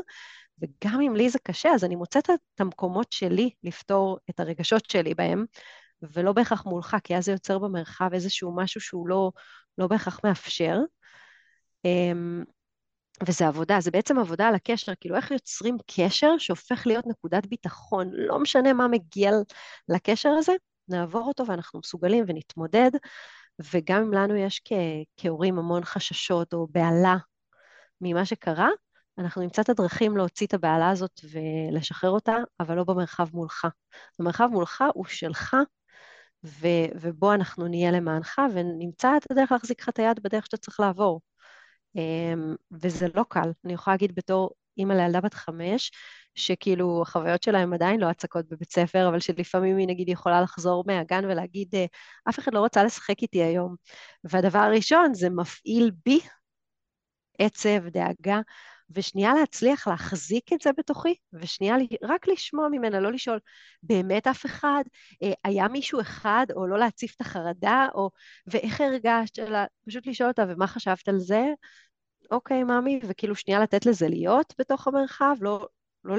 [0.62, 5.13] וגם אם לי זה קשה, אז אני מוצאת את המקומות שלי לפתור את הרגשות שלי
[5.13, 5.45] בהם,
[6.02, 9.32] ולא בהכרח מולך, כי אז זה יוצר במרחב איזשהו משהו שהוא לא,
[9.78, 10.78] לא בהכרח מאפשר.
[11.86, 12.43] אמ,
[13.28, 18.10] וזה עבודה, זה בעצם עבודה על הקשר, כאילו איך יוצרים קשר שהופך להיות נקודת ביטחון,
[18.14, 19.32] לא משנה מה מגיע
[19.90, 20.52] לקשר הזה,
[20.88, 22.92] נעבור אותו ואנחנו מסוגלים ונתמודד,
[23.74, 24.74] וגם אם לנו יש כ-
[25.18, 27.16] כהורים המון חששות או בהלה
[28.02, 28.70] ממה שקרה,
[29.18, 33.68] אנחנו נמצא את הדרכים להוציא את הבהלה הזאת ולשחרר אותה, אבל לא במרחב מולך.
[34.20, 35.56] המרחב מולך הוא שלך,
[36.46, 40.80] ו- ובו אנחנו נהיה למענך, ונמצא את הדרך להחזיק לך את היד בדרך שאתה צריך
[40.80, 41.22] לעבור.
[41.95, 43.52] אמ, וזה לא קל.
[43.65, 45.91] אני יכולה להגיד בתור אימא לילדה בת חמש,
[46.36, 50.84] שכאילו החוויות שלה הן עדיין לא הצקות בבית ספר, אבל שלפעמים היא נגיד יכולה לחזור
[50.88, 51.86] מהגן ולהגיד, אה,
[52.30, 53.75] אף אחד לא רוצה לשחק איתי היום.
[54.23, 56.19] והדבר הראשון זה מפעיל בי
[57.39, 58.39] עצב, דאגה,
[58.95, 63.39] ושנייה להצליח להחזיק את זה בתוכי, ושנייה רק לשמוע ממנה, לא לשאול,
[63.84, 64.84] באמת אף אחד?
[65.23, 68.10] אה, היה מישהו אחד, או לא להציף את החרדה, או
[68.47, 69.39] ואיך הרגשת?
[69.39, 71.45] אלא פשוט לשאול אותה, ומה חשבת על זה?
[72.32, 75.67] אוקיי, ממי, וכאילו שנייה לתת לזה להיות בתוך המרחב, לא,
[76.04, 76.15] לא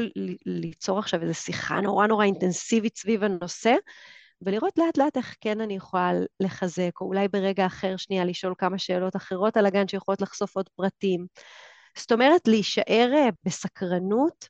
[0.47, 3.75] ליצור עכשיו איזו שיחה נורא נורא אינטנסיבית סביב הנושא,
[4.43, 8.79] ולראות לאט לאט איך כן אני יכולה לחזק, או אולי ברגע אחר שנייה לשאול כמה
[8.79, 11.27] שאלות אחרות על הגן שיכולות לחשוף עוד פרטים.
[11.99, 14.49] זאת אומרת, להישאר אה, בסקרנות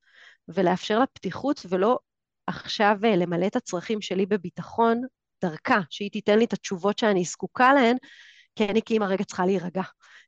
[0.48, 1.98] ולאפשר לה פתיחות, ולא
[2.46, 5.03] עכשיו אה, למלא את הצרכים שלי בביטחון
[5.42, 7.96] דרכה, שהיא תיתן לי את התשובות שאני זקוקה להן,
[8.57, 9.83] כי אני כאימא רגע צריכה להירגע,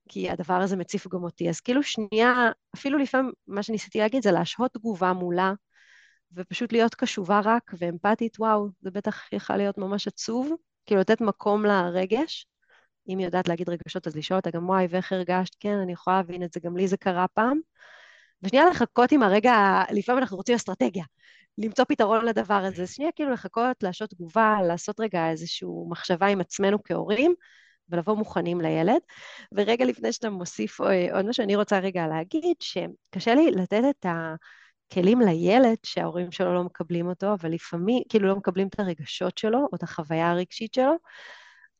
[0.08, 1.48] כי הדבר הזה מציף גם אותי.
[1.48, 5.52] אז כאילו שנייה, אפילו לפעמים מה שניסיתי להגיד זה להשהות תגובה מולה,
[6.32, 10.52] ופשוט להיות קשובה רק ואמפתית, וואו, זה בטח יכול להיות ממש עצוב,
[10.86, 12.46] כאילו לתת מקום לרגש,
[13.08, 15.54] אם היא יודעת להגיד רגשות, אז לשאול אותה גם, וואי, ואיך הרגשת?
[15.60, 17.58] כן, אני יכולה להבין את זה, גם לי זה קרה פעם.
[18.42, 21.04] ושנייה לחכות עם הרגע, לפעמים אנחנו רוצים אסטרטגיה,
[21.58, 22.86] למצוא פתרון לדבר הזה.
[22.86, 27.34] שנייה כאילו לחכות, להשעות תגובה, לעשות רגע איזושהי מחשבה עם עצמנו כהורים,
[27.88, 29.00] ולבוא מוכנים לילד.
[29.52, 34.06] ורגע לפני שאתה מוסיף אה, עוד מה שאני רוצה רגע להגיד, שקשה לי לתת את
[34.90, 39.58] הכלים לילד שההורים שלו לא מקבלים אותו, אבל לפעמים, כאילו לא מקבלים את הרגשות שלו,
[39.58, 40.94] או את החוויה הרגשית שלו,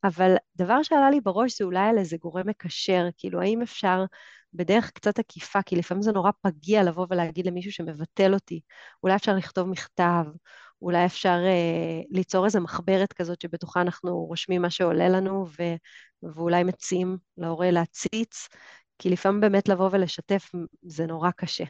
[0.03, 4.05] אבל דבר שעלה לי בראש זה אולי על איזה גורם מקשר, כאילו האם אפשר
[4.53, 8.61] בדרך קצת עקיפה, כי לפעמים זה נורא פגיע לבוא ולהגיד למישהו שמבטל אותי,
[9.03, 10.23] אולי אפשר לכתוב מכתב,
[10.81, 15.63] אולי אפשר אה, ליצור איזו מחברת כזאת שבתוכה אנחנו רושמים מה שעולה לנו, ו,
[16.23, 18.47] ואולי מציעים להורה להציץ,
[18.99, 21.63] כי לפעמים באמת לבוא ולשתף זה נורא קשה.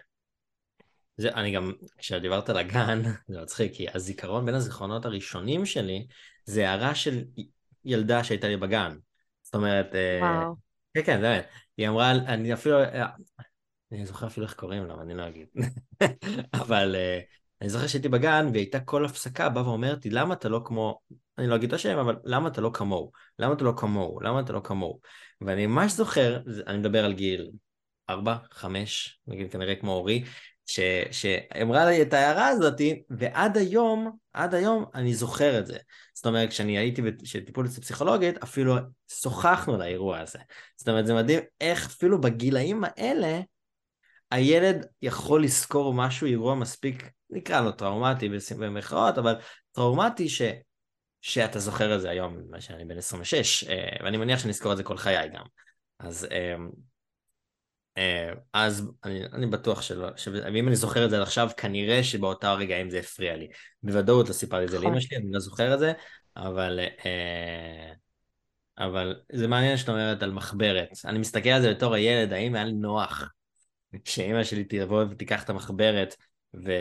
[1.18, 6.08] זה, אני גם, כשדיברת על הגן, זה מצחיק, כי הזיכרון בין הזיכרונות הראשונים שלי,
[6.46, 7.24] זה הערה של
[7.86, 8.96] ילדה שהייתה לי בגן.
[9.44, 10.56] זאת אומרת, אה, וואו.
[10.94, 11.48] כן, כן, באמת.
[11.78, 13.06] היא אמרה, אני אפילו, אה,
[13.92, 15.48] אני זוכר אפילו איך קוראים לה, אני לא אגיד.
[16.62, 17.20] אבל אה,
[17.62, 21.00] אני זוכר שהייתי בגן, והיא הייתה כל הפסקה באה ואומרת לי, למה אתה לא כמו,
[21.38, 23.12] אני לא אגיד את השם, אבל למה אתה לא כמוהו?
[23.40, 24.20] למה אתה לא כמוהו?
[24.22, 25.00] למה אתה לא כמוהו?
[25.42, 27.52] ואני ממש זוכר, אני מדבר על גיל
[28.10, 30.24] ארבע, חמש, נגיד כנראה כמו אורי,
[30.66, 35.78] שאמרה לי את ההערה הזאת, ועד היום, עד היום אני זוכר את זה.
[36.14, 38.76] זאת אומרת, כשאני הייתי בטיפול אצל פסיכולוגית, אפילו
[39.08, 40.40] שוחחנו על האירוע הזה.
[40.76, 43.42] זאת אומרת, זה מדהים איך אפילו בגילאים האלה,
[44.32, 49.36] הילד יכול לזכור משהו, אירוע מספיק, נקרא לו טראומטי במחאות, אבל
[49.72, 50.42] טראומטי ש,
[51.22, 54.78] שאתה זוכר את זה היום, מה שאני בן 26, אה, ואני מניח שאני אזכור את
[54.78, 55.46] זה כל חיי גם.
[56.00, 56.56] אז אה,
[58.54, 60.08] אז אני, אני בטוח שלא,
[60.54, 63.48] ואם אני זוכר את זה עד עכשיו, כנראה שבאותה רגעים זה הפריע לי.
[63.84, 65.02] בוודאות לא סיפרתי את זה לאמא נכון.
[65.02, 65.94] שלי, אני לא זוכר את זה,
[66.38, 67.92] אבל, אה,
[68.78, 70.90] אבל זה מעניין שאת אומרת על מחברת.
[71.06, 73.30] אני מסתכל על זה בתור הילד, האם היה לי נוח
[74.06, 76.16] שאימא שלי תבוא ותיקח את המחברת
[76.66, 76.72] ו...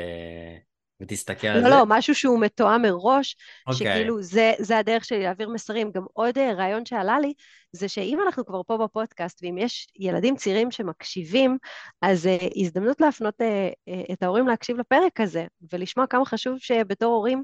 [1.03, 1.68] ותסתכל לא, על לא, זה.
[1.70, 3.72] לא, משהו שהוא מתואם מראש, okay.
[3.72, 3.77] אוקיי.
[3.77, 5.90] שכאילו זה, זה הדרך שלי להעביר מסרים.
[5.90, 7.33] גם עוד אה, רעיון שעלה לי,
[7.73, 11.59] זה שאם אנחנו כבר פה בפודקאסט, ואם יש ילדים צעירים שמקשיבים,
[12.03, 13.45] אז uh, הזדמנות להפנות uh,
[13.91, 17.43] uh, את ההורים להקשיב לפרק הזה, ולשמוע כמה חשוב שבתור הורים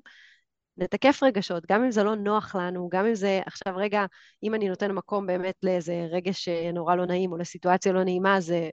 [0.76, 4.04] נתקף רגשות, גם אם זה לא נוח לנו, גם אם זה עכשיו רגע,
[4.42, 8.68] אם אני נותן מקום באמת לאיזה רגש נורא לא נעים, או לסיטואציה לא נעימה, זה...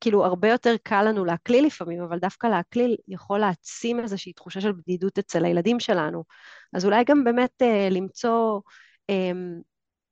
[0.00, 4.72] כאילו הרבה יותר קל לנו להקליל לפעמים, אבל דווקא להקליל יכול להעצים איזושהי תחושה של
[4.72, 6.24] בדידות אצל הילדים שלנו.
[6.72, 8.60] אז אולי גם באמת אה, למצוא,
[9.10, 9.32] אה,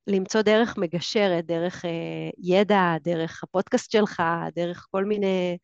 [0.07, 1.91] למצוא דרך מגשרת, דרך אה,
[2.39, 4.23] ידע, דרך הפודקאסט שלך,
[4.55, 5.59] דרך כל מיני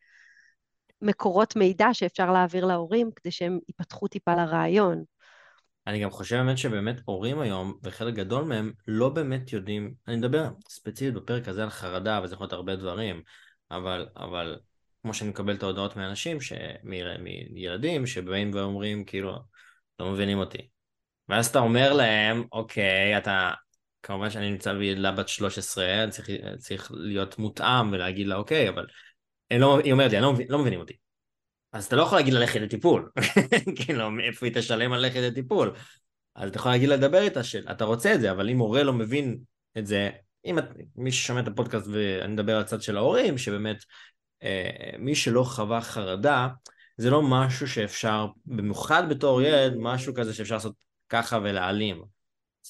[1.02, 5.02] מקורות מידע שאפשר להעביר להורים כדי שהם ייפתחו טיפה לרעיון.
[5.86, 10.48] אני גם חושב באמת שבאמת הורים היום, וחלק גדול מהם, לא באמת יודעים, אני מדבר
[10.68, 13.22] ספציפית בפרק הזה על חרדה, וזה יכול להיות הרבה דברים,
[13.70, 14.58] אבל, אבל
[15.02, 16.52] כמו שאני מקבל את ההודעות מאנשים, ש...
[17.50, 19.38] מילדים שבאים ואומרים כאילו,
[19.98, 20.68] לא מבינים אותי.
[21.28, 23.52] ואז אתה אומר להם, אוקיי, אתה,
[24.02, 28.86] כמובן שאני נמצא בילדה בת 13, אני צריך, צריך להיות מותאם ולהגיד לה, אוקיי, אבל
[29.50, 30.96] לא, היא אומרת לי, לא, לא מבינים אותי.
[31.72, 33.10] אז אתה לא יכול להגיד ללכת לטיפול,
[33.76, 35.72] כאילו, מאיפה היא תשלם על ללכת לטיפול?
[36.34, 39.38] אז אתה יכול להגיד לדבר איתה שאתה רוצה את זה, אבל אם הורה לא מבין
[39.78, 40.10] את זה,
[40.44, 40.64] אם את,
[40.96, 43.84] מי ששומע את הפודקאסט ואני מדבר על הצד של ההורים, שבאמת
[44.42, 46.48] אה, מי שלא חווה חרדה,
[46.96, 50.74] זה לא משהו שאפשר, במיוחד בתור ילד, משהו כזה שאפשר לעשות
[51.08, 52.02] ככה ולהעלים.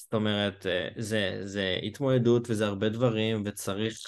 [0.03, 3.99] זאת אומרת, אה, זה, זה התמודדות וזה הרבה דברים, וצריך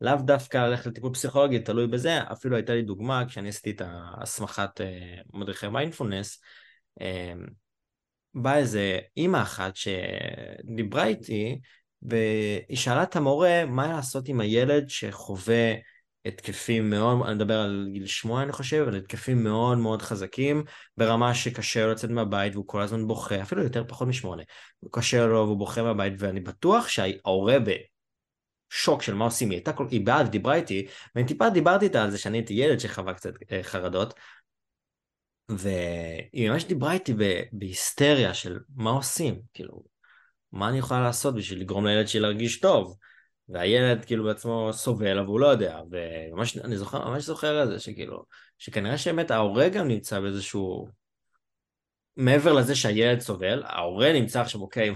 [0.00, 2.18] לאו דווקא ללכת לטיפול פסיכולוגי, תלוי בזה.
[2.32, 6.40] אפילו הייתה לי דוגמה, כשאני עשיתי את ההסמכת אה, מדריכי מיינדפולנס,
[7.00, 7.32] אה,
[8.34, 11.58] באה איזה אימא אחת שדיברה איתי,
[12.02, 15.74] והיא שאלה את המורה מה לעשות עם הילד שחווה
[16.24, 20.64] התקפים מאוד, אני מדבר על גיל שמונה אני חושב, על התקפים מאוד מאוד חזקים,
[20.96, 24.42] ברמה שקשה לו לצאת מהבית והוא כל הזמן בוכה, אפילו יותר פחות משמונה,
[24.80, 29.72] הוא קשה לו והוא בוכה מהבית, ואני בטוח שההורה בשוק של מה עושים, היא הייתה,
[29.72, 29.86] כל...
[29.90, 33.32] היא באה ודיברה איתי, ואני טיפה דיברתי איתה על זה שאני הייתי ילד שחווה קצת
[33.52, 34.14] אה, חרדות,
[35.48, 37.14] והיא ממש דיברה איתי
[37.52, 39.84] בהיסטריה של מה עושים, כאילו,
[40.52, 42.96] מה אני יכולה לעשות בשביל לגרום לילד שלי להרגיש טוב?
[43.48, 47.80] והילד כאילו בעצמו סובל, אבל הוא לא יודע, וממש, אני זוכר, ממש זוכר את זה,
[47.80, 48.24] שכאילו,
[48.58, 50.88] שכנראה שבאמת ההורה גם נמצא באיזשהו,
[52.16, 54.94] מעבר לזה שהילד סובל, ההורה נמצא עכשיו, אוקיי,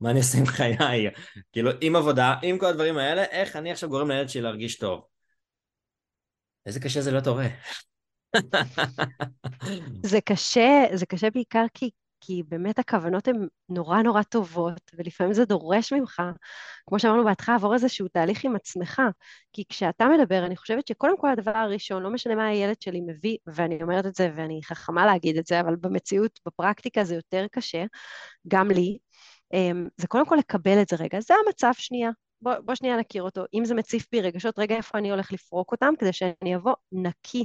[0.00, 1.10] מה אני אעשה עם חיי?
[1.52, 5.04] כאילו, עם עבודה, עם כל הדברים האלה, איך אני עכשיו גורם לילד שלי להרגיש טוב?
[6.66, 7.46] איזה קשה זה להיות הורה.
[10.02, 11.90] זה קשה, זה קשה בעיקר כי
[12.26, 16.22] כי באמת הכוונות הן נורא נורא טובות, ולפעמים זה דורש ממך,
[16.86, 19.02] כמו שאמרנו בהתחלה, לעבור איזשהו תהליך עם עצמך.
[19.52, 23.36] כי כשאתה מדבר, אני חושבת שקודם כל הדבר הראשון, לא משנה מה הילד שלי מביא,
[23.46, 27.84] ואני אומרת את זה ואני חכמה להגיד את זה, אבל במציאות, בפרקטיקה זה יותר קשה,
[28.48, 28.98] גם לי,
[29.52, 31.20] אמ, זה קודם כל לקבל את זה רגע.
[31.20, 32.10] זה המצב שנייה,
[32.40, 33.44] בוא, בוא שנייה נכיר אותו.
[33.54, 37.44] אם זה מציף בי רגשות, רגע איפה אני הולך לפרוק אותם, כדי שאני אבוא נקי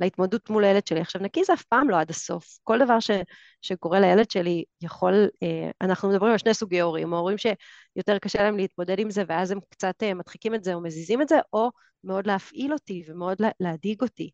[0.00, 1.00] להתמודדות מול הילד שלי.
[1.00, 2.58] עכשיו, נקי זה אף פעם לא עד הסוף.
[2.64, 3.10] כל דבר ש,
[3.62, 8.56] שקורה לילד שלי יכול, אה, אנחנו מדברים על שני סוגי הורים, הורים שיותר קשה להם
[8.56, 11.70] להתמודד עם זה, ואז הם קצת אה, מדחיקים את זה או מזיזים את זה, או
[12.04, 14.30] מאוד להפעיל אותי ומאוד להדאיג אותי.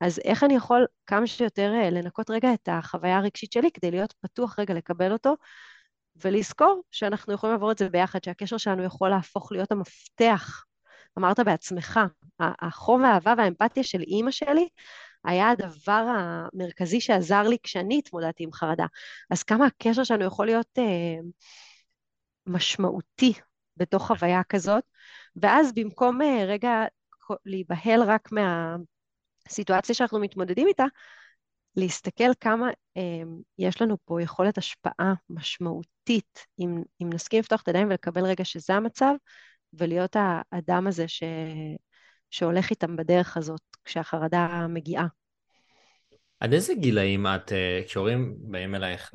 [0.00, 4.14] אז איך אני יכול כמה שיותר אה, לנקות רגע את החוויה הרגשית שלי כדי להיות
[4.20, 5.36] פתוח רגע לקבל אותו,
[6.24, 10.64] ולזכור שאנחנו יכולים לעבור את זה ביחד, שהקשר שלנו יכול להפוך להיות המפתח.
[11.18, 12.00] אמרת בעצמך,
[12.40, 14.68] החום והאהבה והאמפתיה של אימא שלי
[15.26, 18.86] היה הדבר המרכזי שעזר לי כשאני התמודדתי עם חרדה.
[19.30, 21.18] אז כמה הקשר שלנו יכול להיות אה,
[22.46, 23.32] משמעותי
[23.76, 24.84] בתוך חוויה כזאת,
[25.36, 26.84] ואז במקום אה, רגע
[27.44, 30.84] להיבהל רק מהסיטואציה שאנחנו מתמודדים איתה,
[31.76, 33.22] להסתכל כמה אה,
[33.58, 38.74] יש לנו פה יכולת השפעה משמעותית, אם, אם נסכים לפתוח את הידיים ולקבל רגע שזה
[38.74, 39.14] המצב,
[39.72, 41.22] ולהיות האדם הזה ש,
[42.30, 45.06] שהולך איתם בדרך הזאת כשהחרדה מגיעה.
[46.40, 49.12] עד איזה גילאים את, אה, כשהורים באים אלייך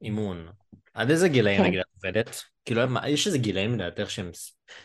[0.00, 0.48] לאימון,
[0.94, 1.64] עד איזה גילאים כן.
[1.64, 2.42] נגיד את עובדת?
[2.64, 4.30] כאילו, יש איזה גילאים לדעתך שהם,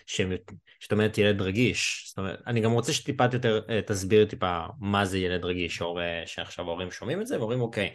[0.06, 0.32] שהם,
[0.80, 2.06] שאת אומרת ילד רגיש.
[2.08, 6.22] זאת אומרת, אני גם רוצה שטיפה יותר אה, תסביר טיפה מה זה ילד רגיש, הורה,
[6.26, 7.94] שעכשיו ההורים שומעים את זה ואומרים, אוקיי,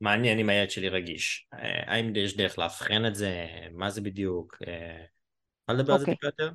[0.00, 1.48] מעניין אם הילד שלי רגיש.
[1.54, 3.46] אה, האם יש דרך לאבחן את זה?
[3.72, 4.56] מה זה בדיוק?
[4.62, 6.14] אפשר לדבר על זה אוקיי.
[6.14, 6.50] טיפה יותר?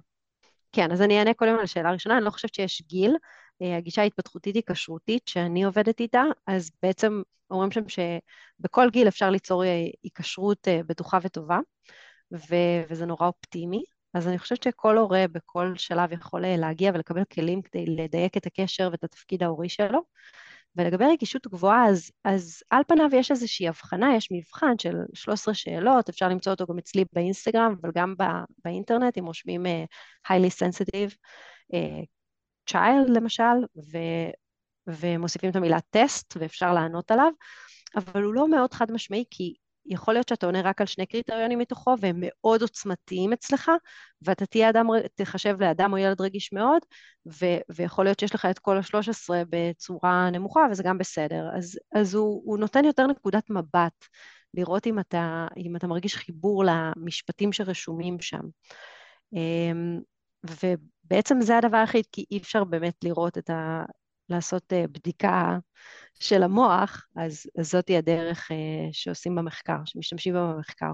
[0.72, 3.12] כן, אז אני אענה קודם על השאלה הראשונה, אני לא חושבת שיש גיל.
[3.62, 9.30] אה, הגישה ההתפתחותית היא כשרותית שאני עובדת איתה, אז בעצם אומרים שם שבכל גיל אפשר
[9.30, 11.60] ליצור אה, היקשרות אה, בטוחה וטובה,
[12.34, 13.84] ו- וזה נורא אופטימי.
[14.14, 18.90] אז אני חושבת שכל הורה בכל שלב יכול להגיע ולקבל כלים כדי לדייק את הקשר
[18.92, 20.02] ואת התפקיד ההורי שלו.
[20.76, 26.10] ולגבי רגישות גבוהה, אז, אז על פניו יש איזושהי הבחנה, יש מבחן של 13 שאלות,
[26.10, 28.32] אפשר למצוא אותו גם אצלי באינסטגרם, אבל גם בא,
[28.66, 31.16] באינטרנט, אם רושמים uh, highly sensitive
[31.74, 32.06] uh,
[32.72, 33.44] child למשל,
[33.78, 33.98] ו,
[34.88, 37.32] ומוסיפים את המילה טסט, ואפשר לענות עליו,
[37.96, 39.54] אבל הוא לא מאוד חד משמעי, כי
[39.86, 43.72] יכול להיות שאתה עונה רק על שני קריטריונים מתוכו, והם מאוד עוצמתיים אצלך,
[44.22, 46.82] ואתה תהיה אדם, תחשב לאדם או ילד רגיש מאוד,
[47.28, 51.50] ו, ויכול להיות שיש לך את כל השלוש עשרה בצורה נמוכה, וזה גם בסדר.
[51.58, 54.06] אז, אז הוא, הוא נותן יותר נקודת מבט,
[54.54, 58.42] לראות אם אתה, אם אתה מרגיש חיבור למשפטים שרשומים שם.
[59.34, 60.00] אמ,
[61.08, 63.84] ובעצם זה הדבר היחיד, כי אי אפשר באמת לראות את ה...
[64.30, 65.58] לעשות אה, בדיקה
[66.20, 70.92] של המוח, אז, אז זאתי הדרך אה, שעושים במחקר, שמשתמשים בה במחקר.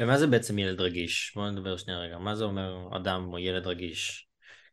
[0.00, 1.32] ומה זה בעצם ילד רגיש?
[1.36, 2.18] בואו נדבר שנייה רגע.
[2.18, 4.28] מה זה אומר אדם או ילד רגיש?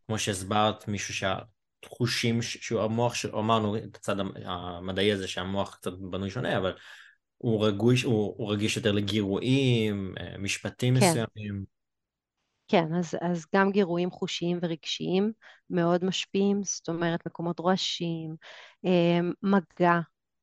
[0.08, 6.58] כמו שהסברת, מישהו שהתחושים, שהוא המוח, אמרנו את הצד המדעי הזה שהמוח קצת בנוי שונה,
[6.58, 6.74] אבל
[7.38, 11.06] הוא, רגוש, הוא, הוא רגיש יותר לגירויים, אה, משפטים כן.
[11.06, 11.79] מסוימים.
[12.70, 15.32] כן, אז, אז גם גירויים חושיים ורגשיים
[15.70, 18.36] מאוד משפיעים, זאת אומרת מקומות רועשים,
[18.84, 20.00] אמ, מגע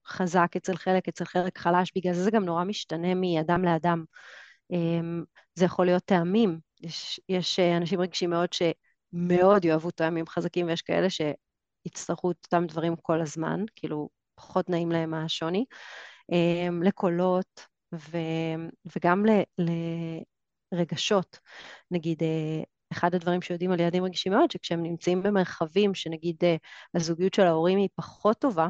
[0.07, 4.05] חזק אצל חלק, אצל חלק חלש, בגלל זה זה גם נורא משתנה מאדם לאדם.
[4.71, 10.67] אמ, זה יכול להיות טעמים, יש, יש אה, אנשים רגשיים מאוד שמאוד יאהבו טעמים חזקים,
[10.67, 15.65] ויש כאלה שיצטרכו את אותם דברים כל הזמן, כאילו פחות נעים להם השוני,
[16.83, 18.19] לקולות ו,
[18.97, 19.71] וגם ל, ל,
[20.77, 21.39] רגשות.
[21.91, 22.63] נגיד, אה,
[22.93, 26.57] אחד הדברים שיודעים על ילדים רגישים מאוד, שכשהם נמצאים במרחבים שנגיד אה,
[26.95, 28.69] הזוגיות של ההורים היא פחות טובה,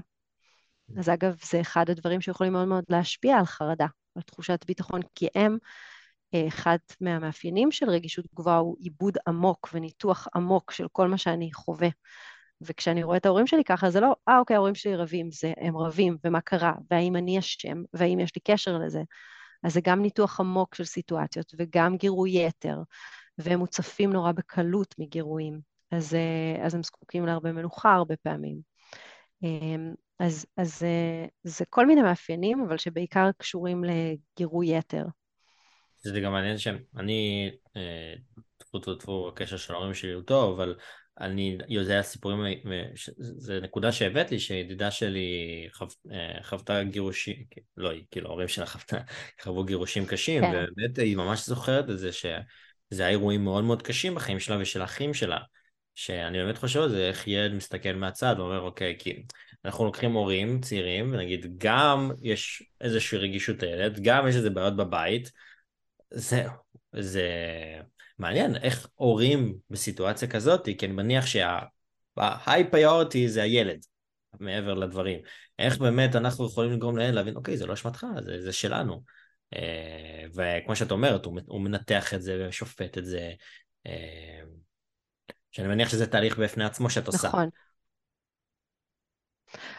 [0.98, 5.28] אז אגב, זה אחד הדברים שיכולים מאוד מאוד להשפיע על חרדה, על תחושת ביטחון, כי
[5.34, 5.58] הם,
[6.34, 11.52] אה, אחד מהמאפיינים של רגישות גבוהה הוא עיבוד עמוק וניתוח עמוק של כל מה שאני
[11.52, 11.88] חווה.
[12.60, 15.76] וכשאני רואה את ההורים שלי ככה, זה לא, אה, אוקיי, ההורים שלי רבים, זה הם
[15.76, 19.02] רבים, ומה קרה, והאם אני אשם, והאם יש לי קשר לזה.
[19.66, 22.76] אז זה גם ניתוח עמוק של סיטואציות וגם גירוי יתר,
[23.38, 28.60] והם מוצפים נורא בקלות מגירויים, אז, אה, אז הם זקוקים להרבה מנוחה הרבה פעמים.
[29.42, 35.04] אמ, אז, אז אה, זה כל מיני מאפיינים, אבל שבעיקר קשורים לגירוי יתר.
[35.96, 38.14] זה גם מעניין שאני, אה,
[38.58, 40.76] טפו טפו טפו, הקשר של ההורים שלי הוא טוב, אבל
[41.20, 42.40] אני יודע סיפורים,
[43.18, 47.36] זו נקודה שהבאת לי, שידידה שלי חו, אה, חוותה גירושים,
[47.76, 48.96] לא, כאילו ההורים שלה חוותה,
[49.42, 50.48] חוו גירושים קשים, כן.
[50.48, 52.38] ובאמת היא ממש זוכרת את זה, שזה
[52.90, 55.38] היה אירועים מאוד מאוד קשים בחיים שלה ושל האחים שלה,
[55.94, 59.22] שאני באמת חושב על זה, איך ילד מסתכל מהצד ואומר, אוקיי, כי
[59.64, 65.32] אנחנו לוקחים הורים צעירים, ונגיד גם יש איזושהי רגישות לילד, גם יש איזה בעיות בבית,
[66.10, 66.50] זהו,
[66.92, 67.30] זה...
[68.18, 73.86] מעניין איך הורים בסיטואציה כזאת, כי אני מניח שה-high priority זה הילד,
[74.40, 75.20] מעבר לדברים.
[75.58, 79.02] איך באמת אנחנו יכולים לגרום לילד להבין, אוקיי, זה לא אשמתך, זה, זה שלנו.
[79.54, 83.32] אה, וכמו שאת אומרת, הוא, הוא מנתח את זה ושופט את זה,
[83.86, 84.40] אה,
[85.50, 87.28] שאני מניח שזה תהליך בפני עצמו שאת עושה.
[87.28, 87.48] נכון.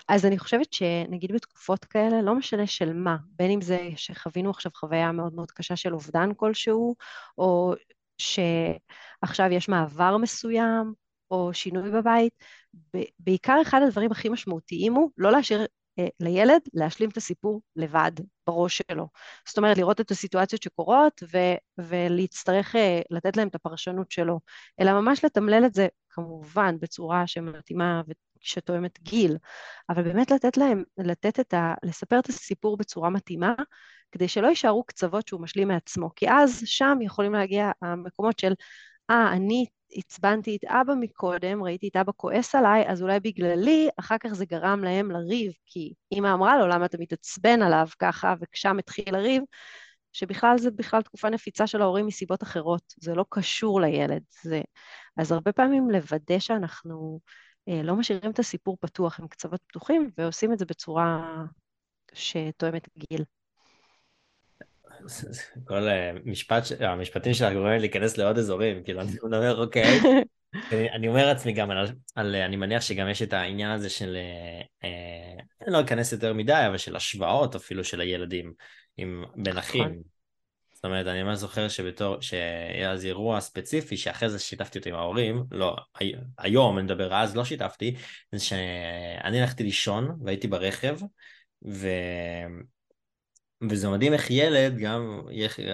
[0.07, 4.71] אז אני חושבת שנגיד בתקופות כאלה, לא משנה של מה, בין אם זה שחווינו עכשיו
[4.75, 6.95] חוויה מאוד מאוד קשה של אובדן כלשהו,
[7.37, 7.73] או
[8.17, 10.93] שעכשיו יש מעבר מסוים,
[11.31, 12.33] או שינוי בבית,
[13.19, 15.65] בעיקר אחד הדברים הכי משמעותיים הוא לא להשאיר
[15.99, 18.11] אה, לילד להשלים את הסיפור לבד
[18.47, 19.07] בראש שלו.
[19.47, 24.39] זאת אומרת, לראות את הסיטואציות שקורות ו- ולהצטרך אה, לתת להם את הפרשנות שלו,
[24.79, 28.01] אלא ממש לתמלל את זה, כמובן, בצורה שמתאימה
[28.47, 29.37] ושתואמת גיל,
[29.89, 31.73] אבל באמת לתת להם, לתת את ה...
[31.83, 33.53] לספר את הסיפור בצורה מתאימה,
[34.11, 38.53] כדי שלא יישארו קצוות שהוא משלים מעצמו, כי אז שם יכולים להגיע המקומות של,
[39.09, 43.89] אה, ah, אני עצבנתי את אבא מקודם, ראיתי את אבא כועס עליי, אז אולי בגללי,
[43.99, 48.33] אחר כך זה גרם להם לריב, כי אמא אמרה לו, למה אתה מתעצבן עליו ככה,
[48.41, 49.43] ושם התחיל לריב,
[50.13, 54.21] שבכלל זה בכלל תקופה נפיצה של ההורים מסיבות אחרות, זה לא קשור לילד.
[54.43, 54.61] זה...
[55.17, 57.19] אז הרבה פעמים לוודא שאנחנו
[57.67, 61.23] לא משאירים את הסיפור פתוח עם קצוות פתוחים, ועושים את זה בצורה
[62.13, 63.23] שתואמת גיל.
[65.65, 69.99] כל אה, משפט, המשפטים שלך גורמים להיכנס לעוד אזורים, כאילו אני מדבר, אוקיי,
[70.95, 74.17] אני אומר לעצמי גם על, על, אני מניח שגם יש את העניין הזה של,
[74.83, 74.89] אה,
[75.61, 78.53] אני לא אכנס יותר מדי, אבל של השוואות אפילו של הילדים
[78.97, 79.59] עם בין נכון.
[79.59, 80.16] אחים.
[80.77, 84.95] זאת אומרת, אני ממש זוכר שבתור, שהיה איזה אירוע ספציפי, שאחרי זה שיתפתי אותו עם
[84.95, 85.75] ההורים, לא,
[86.37, 87.95] היום אני מדבר, אז לא שיתפתי,
[88.31, 90.97] זה שאני הלכתי לישון והייתי ברכב,
[91.67, 91.87] ו...
[93.69, 95.21] וזה מדהים איך ילד, גם,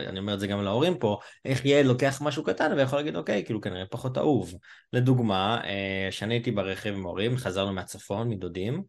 [0.07, 3.45] אני אומר את זה גם להורים פה, איך ילד לוקח משהו קטן ויכול להגיד אוקיי,
[3.45, 4.53] כאילו כנראה פחות אהוב.
[4.93, 8.83] לדוגמה, אה, כשאני הייתי ברכב עם הורים, חזרנו מהצפון, מדודים,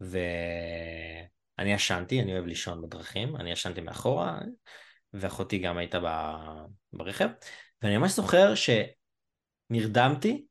[0.00, 4.38] ואני ישנתי, אני אוהב לישון בדרכים, אני ישנתי מאחורה,
[5.20, 5.98] ואחותי גם הייתה
[6.92, 7.28] ברכב,
[7.82, 8.54] ואני ממש זוכר
[9.70, 10.44] שנרדמתי,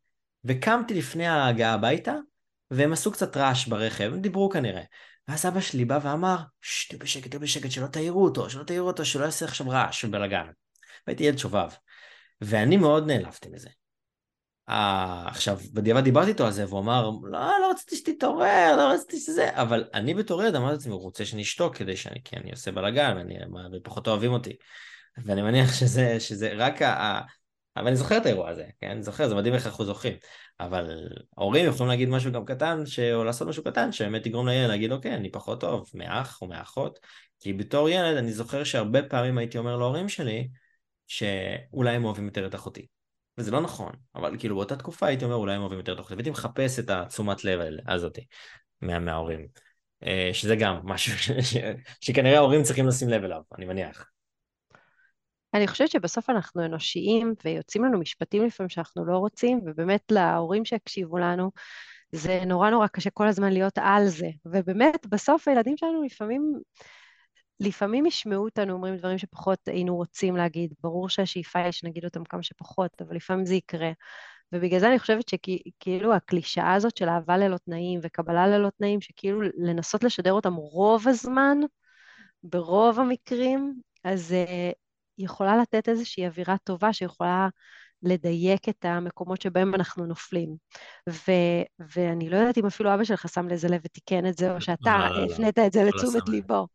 [0.43, 2.15] וקמתי לפני ההגעה הביתה,
[2.71, 4.83] והם עשו קצת רעש ברכב, הם דיברו כנראה.
[5.27, 8.87] ואז אבא שלי בא ואמר, ששש, תהיו בשקט, תהיו בשקט, שלא תעירו אותו, שלא תעירו
[8.87, 10.47] אותו, שלא יעשה עכשיו רעש ובלאגן.
[11.07, 11.69] והייתי ילד שובב.
[12.41, 13.69] ואני מאוד נעלבתי מזה.
[14.69, 14.73] Uh,
[15.27, 19.61] עכשיו, בדיעבד דיברתי איתו על זה, והוא אמר, לא, לא רציתי שתתעורר, לא רציתי שזה,
[19.61, 22.71] אבל אני בתור ילד אמרתי לעצמי, הוא רוצה שאני אשתוק כדי שאני, כי אני עושה
[22.71, 23.17] בלאגן,
[23.73, 24.55] ופחות אוהבים אותי.
[25.25, 27.21] ואני מניח שזה, שזה רק ה...
[27.77, 28.89] אבל אני זוכר את האירוע הזה, כן?
[28.89, 30.13] אני זוכר, זה מדהים איך אנחנו זוכרים.
[30.59, 32.99] אבל ההורים יכולים להגיד משהו גם קטן, ש...
[32.99, 36.99] או לעשות משהו קטן, שבאמת יגרום לילד להגיד, אוקיי, אני פחות טוב מאח או מאחות.
[37.39, 40.47] כי בתור ילד, אני זוכר שהרבה פעמים הייתי אומר להורים שלי,
[41.07, 42.94] שאולי הם אוהבים יותר את אחותי.
[43.37, 46.13] וזה לא נכון, אבל כאילו באותה תקופה הייתי אומר, אולי הם אוהבים יותר אחותי.
[46.13, 48.25] והייתי מחפש את התשומת לב הזאתי
[48.81, 48.99] מה...
[48.99, 49.47] מההורים.
[50.05, 51.31] אה, שזה גם משהו ש...
[51.31, 51.57] ש...
[52.01, 54.05] שכנראה ההורים צריכים לשים לב אליו, אני מניח.
[55.53, 61.17] אני חושבת שבסוף אנחנו אנושיים, ויוצאים לנו משפטים לפעמים שאנחנו לא רוצים, ובאמת להורים שיקשיבו
[61.17, 61.51] לנו,
[62.11, 64.29] זה נורא נורא קשה כל הזמן להיות על זה.
[64.45, 66.59] ובאמת, בסוף הילדים שלנו לפעמים,
[67.59, 70.73] לפעמים ישמעו אותנו אומרים דברים שפחות היינו רוצים להגיד.
[70.83, 73.91] ברור שהשאיפה היא שנגיד אותם כמה שפחות, אבל לפעמים זה יקרה.
[74.51, 79.41] ובגלל זה אני חושבת שכאילו הקלישאה הזאת של אהבה ללא תנאים וקבלה ללא תנאים, שכאילו
[79.41, 81.57] לנסות לשדר אותם רוב הזמן,
[82.43, 84.71] ברוב המקרים, אז אה,
[85.17, 87.49] יכולה לתת איזושהי אווירה טובה שיכולה
[88.05, 90.55] לדייק את המקומות שבהם אנחנו נופלים.
[91.09, 91.31] ו,
[91.95, 94.97] ואני לא יודעת אם אפילו אבא שלך שם לזה לב ותיקן את זה, או שאתה
[94.97, 95.31] לא, לא, לא.
[95.31, 96.67] הפנית את זה לא לתשומת ליבו.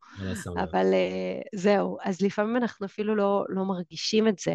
[0.56, 4.54] אבל uh, זהו, אז לפעמים אנחנו אפילו לא, לא מרגישים את זה.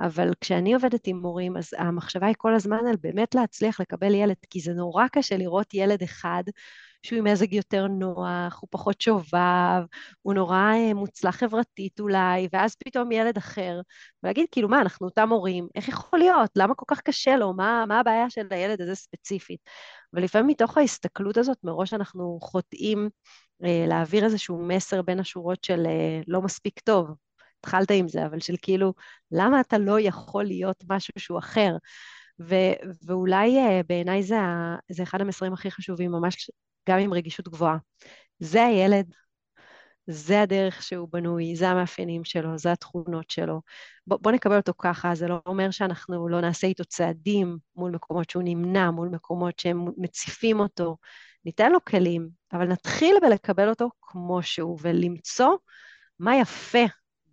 [0.00, 4.36] אבל כשאני עובדת עם מורים, אז המחשבה היא כל הזמן על באמת להצליח לקבל ילד,
[4.50, 6.44] כי זה נורא קשה לראות ילד אחד
[7.04, 9.82] שהוא עם מזג יותר נוח, הוא פחות שובב,
[10.22, 13.80] הוא נורא אה, מוצלח חברתית אולי, ואז פתאום ילד אחר,
[14.22, 16.50] ולהגיד, כאילו, מה, אנחנו אותם הורים, איך יכול להיות?
[16.56, 17.52] למה כל כך קשה לו?
[17.52, 19.60] מה, מה הבעיה של הילד הזה ספציפית?
[20.12, 23.08] ולפעמים מתוך ההסתכלות הזאת, מראש אנחנו חוטאים
[23.64, 27.10] אה, להעביר איזשהו מסר בין השורות של אה, לא מספיק טוב.
[27.60, 28.94] התחלת עם זה, אבל של כאילו,
[29.30, 31.76] למה אתה לא יכול להיות משהו שהוא אחר?
[32.40, 32.74] ו-
[33.06, 34.36] ואולי uh, בעיניי זה,
[34.90, 36.50] זה אחד המסרים הכי חשובים, ממש
[36.88, 37.76] גם עם רגישות גבוהה.
[38.38, 39.06] זה הילד,
[40.06, 43.60] זה הדרך שהוא בנוי, זה המאפיינים שלו, זה התכונות שלו.
[44.06, 48.30] בוא, בוא נקבל אותו ככה, זה לא אומר שאנחנו לא נעשה איתו צעדים מול מקומות
[48.30, 50.96] שהוא נמנע, מול מקומות שהם מציפים אותו.
[51.44, 55.56] ניתן לו כלים, אבל נתחיל בלקבל אותו כמו שהוא, ולמצוא
[56.18, 56.84] מה יפה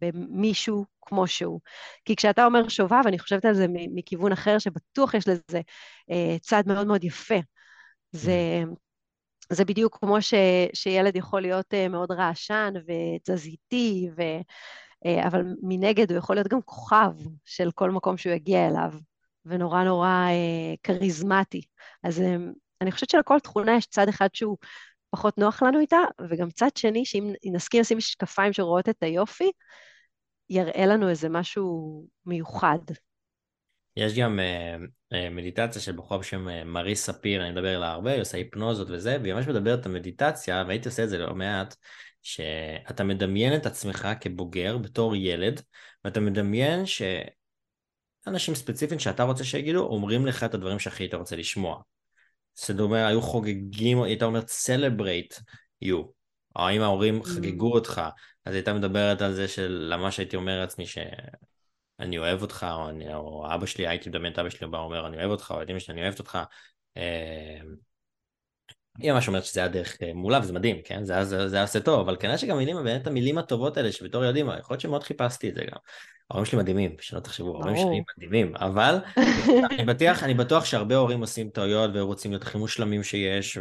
[0.01, 1.59] במישהו כמו שהוא.
[2.05, 5.61] כי כשאתה אומר שובב, אני חושבת על זה מכיוון אחר, שבטוח יש לזה
[6.11, 7.39] אה, צד מאוד מאוד יפה.
[8.11, 8.63] זה.
[9.51, 10.33] זה בדיוק כמו ש,
[10.73, 14.21] שילד יכול להיות אה, מאוד רעשן ותזזיתי, ו,
[15.05, 17.11] אה, אבל מנגד הוא יכול להיות גם כוכב
[17.45, 18.91] של כל מקום שהוא יגיע אליו,
[19.45, 21.61] ונורא נורא אה, כריזמטי.
[22.03, 22.23] אז
[22.81, 24.57] אני חושבת שלכל תכונה יש צד אחד שהוא
[25.09, 25.99] פחות נוח לנו איתה,
[26.29, 29.51] וגם צד שני, שאם נסכים לשים משקפיים שרואות את היופי,
[30.49, 32.79] יראה לנו איזה משהו מיוחד.
[33.95, 34.39] יש גם
[35.32, 39.18] מדיטציה של בחור בשם uh, מרי ספיר, אני מדבר עליה הרבה, היא עושה היפנוזות וזה,
[39.22, 41.76] והיא ממש מדברת על מדיטציה, והייתי עושה את זה לא מעט,
[42.22, 45.62] שאתה מדמיין את עצמך כבוגר בתור ילד,
[46.05, 51.82] ואתה מדמיין שאנשים ספציפיים שאתה רוצה שיגידו, אומרים לך את הדברים שהכי היית רוצה לשמוע.
[52.53, 55.41] זאת אומרת, היו חוגגים, היית אומרת celebrate
[55.86, 55.97] you,
[56.55, 57.26] או אם ההורים mm.
[57.26, 58.01] חגגו אותך,
[58.45, 60.86] אז הייתה מדברת על זה של למה שהייתי אומר לעצמי
[62.01, 65.07] שאני אוהב אותך, או, אני, או אבא שלי, הייתי מדמיין את אבא שלי בא אומר
[65.07, 66.39] אני אוהב אותך, או הילדים שלי אני אוהבת אותך.
[66.97, 67.59] אה,
[68.99, 71.05] היא ממש אומרת שזה היה דרך אה, מעולה וזה מדהים, כן?
[71.05, 74.45] זה היה, זה, עושה טוב, אבל כנראה שגם מילים, באמת המילים הטובות האלה שבתור ילדים,
[74.59, 75.77] יכול להיות שמאוד חיפשתי את זה גם.
[76.29, 78.97] ההורים שלי מדהימים, שלא תחשבו, ההורים שלי מדהימים, אבל
[79.71, 83.57] אני בטוח, אני בטוח שהרבה הורים עושים טעויות ורוצים להיות הכי מושלמים שיש,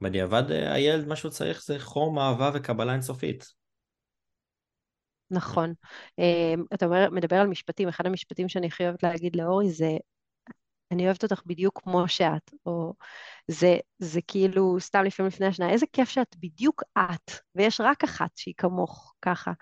[0.00, 3.63] ובדיעבד אה, הילד, מה שהוא צריך זה חום, אהבה וקבלה אינסופית.
[5.34, 5.74] נכון.
[6.18, 9.96] אמ, אתה אומר, מדבר על משפטים, אחד המשפטים שאני הכי אוהבת להגיד לאורי זה,
[10.90, 12.94] אני אוהבת אותך בדיוק כמו שאת, או
[13.48, 18.30] זה, זה כאילו, סתם לפעמים לפני השנה, איזה כיף שאת בדיוק את, ויש רק אחת
[18.36, 19.52] שהיא כמוך, ככה.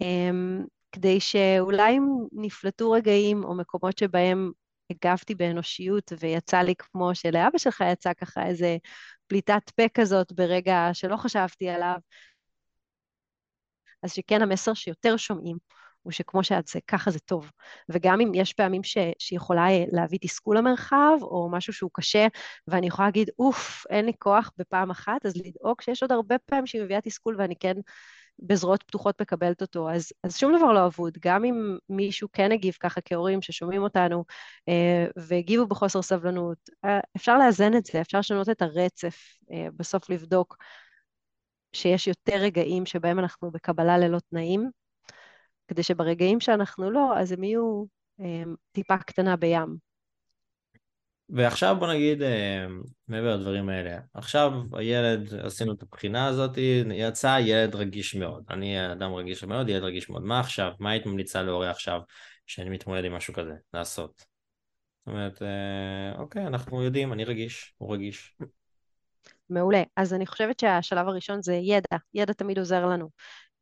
[0.00, 4.50] אמ, כדי שאולי אם נפלטו רגעים או מקומות שבהם
[4.90, 8.76] הגבתי באנושיות ויצא לי כמו שלאבא שלך יצא ככה איזה
[9.26, 11.96] פליטת פה כזאת ברגע שלא חשבתי עליו,
[14.02, 15.56] אז שכן המסר שיותר שומעים
[16.02, 17.50] הוא שכמו שאת זה, ככה זה טוב.
[17.88, 22.26] וגם אם יש פעמים ש, שיכולה להביא תסכול למרחב, או משהו שהוא קשה,
[22.68, 26.66] ואני יכולה להגיד, אוף, אין לי כוח בפעם אחת, אז לדאוג שיש עוד הרבה פעמים
[26.66, 27.74] שהיא מביאה תסכול ואני כן
[28.38, 29.90] בזרועות פתוחות מקבלת אותו.
[29.90, 31.18] אז, אז שום דבר לא אבוד.
[31.20, 34.24] גם אם מישהו כן הגיב ככה כהורים ששומעים אותנו,
[34.68, 39.16] אה, והגיבו בחוסר סבלנות, אה, אפשר לאזן את זה, אפשר לשנות את הרצף,
[39.52, 40.56] אה, בסוף לבדוק
[41.72, 44.70] שיש יותר רגעים שבהם אנחנו בקבלה ללא תנאים,
[45.68, 47.84] כדי שברגעים שאנחנו לא, אז הם יהיו
[48.20, 48.42] אה,
[48.72, 49.76] טיפה קטנה בים.
[51.28, 52.66] ועכשיו בוא נגיד, אה,
[53.08, 56.58] מעבר לדברים האלה, עכשיו הילד, עשינו את הבחינה הזאת,
[56.92, 58.44] יצא ילד רגיש מאוד.
[58.50, 60.22] אני אדם רגיש מאוד, ילד רגיש מאוד.
[60.22, 60.72] מה עכשיו?
[60.78, 62.00] מה היית ממליצה להורה עכשיו,
[62.46, 64.18] שאני מתמודד עם משהו כזה, לעשות?
[64.18, 68.36] זאת אומרת, אה, אוקיי, אנחנו יודעים, אני רגיש, הוא רגיש.
[69.54, 69.82] מעולה.
[69.96, 71.96] אז אני חושבת שהשלב הראשון זה ידע.
[72.14, 73.08] ידע תמיד עוזר לנו.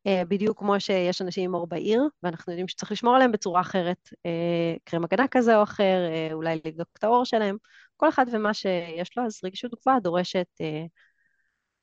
[0.07, 4.09] אה, בדיוק כמו שיש אנשים עם אור בעיר, ואנחנו יודעים שצריך לשמור עליהם בצורה אחרת,
[4.27, 7.57] אה, קרם הגנה כזה או אחר, אה, אולי לבדוק את האור שלהם,
[7.97, 10.47] כל אחד ומה שיש לו, אז רגישות גבוהה דורשת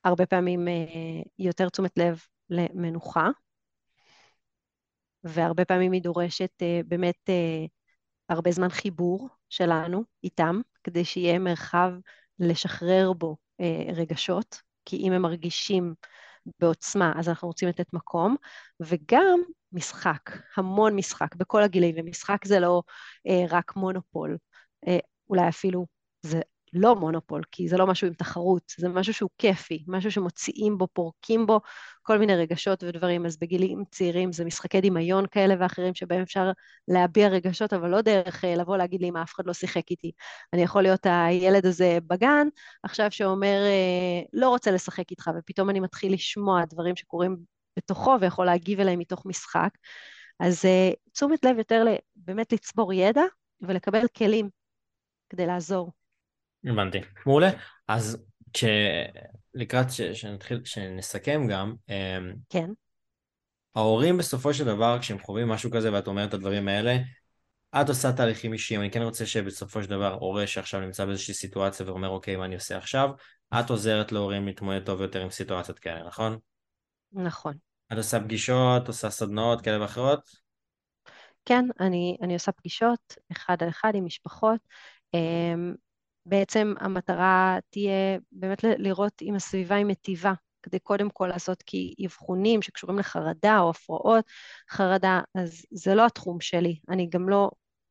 [0.04, 0.68] הרבה פעמים
[1.40, 3.30] יותר תשומת לב למנוחה,
[5.24, 7.30] והרבה פעמים היא דורשת באמת
[8.30, 11.92] הרבה זמן חיבור שלנו איתם, כדי שיהיה מרחב
[12.40, 13.38] לשחרר בו
[13.96, 15.94] רגשות, כי אם הם מרגישים
[16.60, 18.36] בעוצמה, אז אנחנו רוצים לתת מקום,
[18.80, 19.40] וגם
[19.72, 22.82] משחק, המון משחק, בכל הגילאים, ומשחק זה לא
[23.28, 24.38] אה, רק מונופול,
[24.88, 24.98] אה,
[25.30, 25.86] אולי אפילו
[26.22, 26.42] זה
[26.82, 30.88] לא מונופול, כי זה לא משהו עם תחרות, זה משהו שהוא כיפי, משהו שמוציאים בו,
[30.94, 31.60] פורקים בו
[32.02, 33.26] כל מיני רגשות ודברים.
[33.26, 36.52] אז בגילים צעירים זה משחקי דמיון כאלה ואחרים שבהם אפשר
[36.88, 40.12] להביע רגשות, אבל לא דרך אה, לבוא להגיד לי, מה אף אחד לא שיחק איתי.
[40.54, 42.48] אני יכול להיות הילד הזה בגן,
[42.84, 47.38] עכשיו שאומר, אה, לא רוצה לשחק איתך, ופתאום אני מתחיל לשמוע דברים שקורים
[47.78, 49.70] בתוכו ויכול להגיב אליהם מתוך משחק.
[50.40, 53.24] אז אה, תשומת לב יותר באמת לצבור ידע
[53.62, 54.50] ולקבל כלים
[55.30, 55.92] כדי לעזור.
[56.66, 57.50] הבנתי, מעולה.
[57.88, 58.26] אז
[59.54, 62.70] לקראת שנתחיל, שנסכם גם, אמ, כן.
[63.76, 66.98] ההורים בסופו של דבר, כשהם חווים משהו כזה ואת אומרת את הדברים האלה,
[67.82, 71.86] את עושה תהליכים אישיים, אני כן רוצה שבסופו של דבר הורה שעכשיו נמצא באיזושהי סיטואציה
[71.86, 73.10] ואומר אוקיי מה אני עושה עכשיו,
[73.60, 76.38] את עוזרת להורים להתמודד טוב יותר עם סיטואציות כאלה, נכון?
[77.12, 77.54] נכון.
[77.94, 80.20] את עושה פגישות, עושה סדנאות כאלה ואחרות?
[81.46, 84.60] כן, אני, אני עושה פגישות אחד על אחד עם משפחות.
[86.28, 91.94] אמ, בעצם המטרה תהיה באמת לראות אם הסביבה היא מטיבה, כדי קודם כל לעשות כי
[92.06, 94.26] אבחונים שקשורים לחרדה או הפרעות
[94.70, 97.50] חרדה, אז זה לא התחום שלי, אני גם לא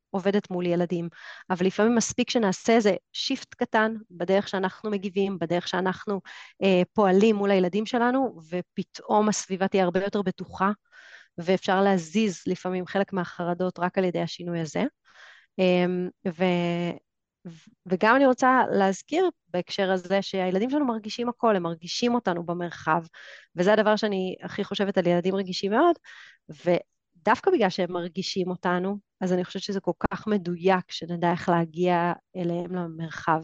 [0.09, 1.09] עובדת מול ילדים,
[1.49, 6.21] אבל לפעמים מספיק שנעשה איזה שיפט קטן בדרך שאנחנו מגיבים, בדרך שאנחנו
[6.63, 10.71] אה, פועלים מול הילדים שלנו, ופתאום הסביבה תהיה הרבה יותר בטוחה,
[11.37, 14.83] ואפשר להזיז לפעמים חלק מהחרדות רק על ידי השינוי הזה.
[15.59, 15.85] אה,
[16.27, 16.43] ו...
[17.85, 23.03] וגם אני רוצה להזכיר בהקשר הזה שהילדים שלנו מרגישים הכל, הם מרגישים אותנו במרחב,
[23.55, 25.95] וזה הדבר שאני הכי חושבת על ילדים רגישים מאוד,
[27.27, 32.13] דווקא בגלל שהם מרגישים אותנו, אז אני חושבת שזה כל כך מדויק שנדע איך להגיע
[32.35, 33.41] אליהם למרחב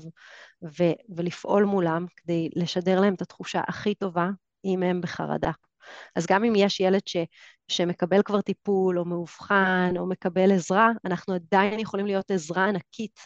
[0.64, 4.30] ו- ולפעול מולם כדי לשדר להם את התחושה הכי טובה
[4.66, 5.52] אם הם בחרדה.
[6.16, 7.18] אז גם אם יש ילד ש,
[7.68, 13.20] שמקבל כבר טיפול או מאובחן או מקבל עזרה, אנחנו עדיין יכולים להיות עזרה ענקית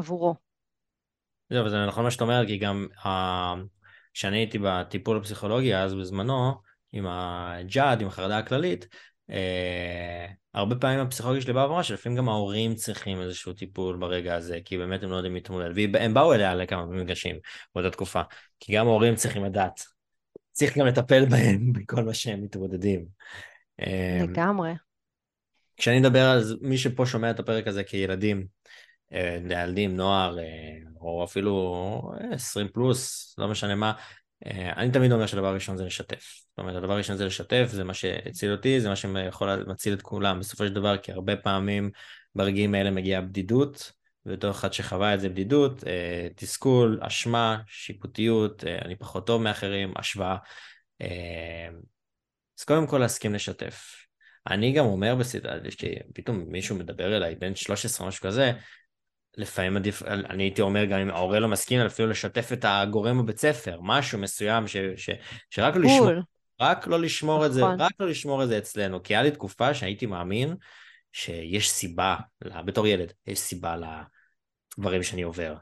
[0.00, 0.34] עבורו.
[1.50, 2.86] זהו, וזה נכון מה שאת אומרת, כי גם
[4.14, 6.54] כשאני הייתי בטיפול הפסיכולוגי אז בזמנו,
[6.92, 8.86] עם הג'אד, עם החרדה הכללית,
[9.30, 14.58] אה, הרבה פעמים הפסיכולוגיה שלי באה ואמרה שלפעמים גם ההורים צריכים איזשהו טיפול ברגע הזה,
[14.64, 17.36] כי באמת הם לא יודעים להתמודד, והם באו אליה לכמה מפגשים
[17.74, 18.22] באותה תקופה,
[18.60, 19.82] כי גם ההורים צריכים לדעת,
[20.52, 23.06] צריך גם לטפל בהם בכל מה שהם מתמודדים.
[23.80, 24.72] אה, לגמרי.
[25.76, 28.46] כשאני מדבר על מי שפה שומע את הפרק הזה כילדים,
[29.12, 30.44] אה, ילדים, נוער, אה,
[31.00, 33.92] או אפילו 20 פלוס, לא משנה מה,
[34.46, 36.24] אה, אני תמיד אומר שהדבר הראשון זה לשתף.
[36.48, 40.02] זאת אומרת, הדבר הראשון זה לשתף, זה מה שהציל אותי, זה מה שיכול להציל את
[40.02, 41.90] כולם בסופו של דבר, כי הרבה פעמים
[42.34, 43.92] ברגעים האלה מגיעה בדידות,
[44.26, 45.84] ובתור אחד שחווה את זה בדידות,
[46.36, 50.36] תסכול, אשמה, שיפוטיות, אני פחות טוב מאחרים, השוואה.
[52.58, 53.96] אז קודם כל להסכים לשתף.
[54.50, 55.54] אני גם אומר בסדרה,
[56.14, 58.52] פתאום מישהו מדבר אליי, בן 13 משהו כזה,
[59.36, 63.38] לפעמים עדיף, אני הייתי אומר גם אם ההורה לא מסכים, אפילו לשתף את הגורם בבית
[63.38, 65.10] ספר, משהו מסוים ש, ש,
[65.50, 66.10] שרק לא לשמור,
[66.60, 67.80] רק לא לשמור את זה, נכון.
[67.80, 70.54] רק לא לשמור את זה אצלנו, כי היה לי תקופה שהייתי מאמין
[71.12, 72.16] שיש סיבה,
[72.64, 73.76] בתור ילד, יש סיבה
[74.78, 75.54] לדברים שאני עובר.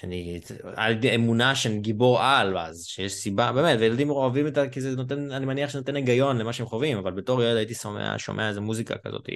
[0.00, 0.40] שאני,
[0.76, 4.80] על ידי אמונה שאני גיבור על, אז שיש סיבה, באמת, וילדים אוהבים את זה, כי
[4.80, 8.48] זה נותן, אני מניח שנותן היגיון למה שהם חווים, אבל בתור ילד הייתי שומע, שומע
[8.48, 9.28] איזה מוזיקה כזאת,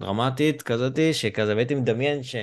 [0.00, 2.36] דרמטית כזאת, שכזה, והייתי מדמיין ש...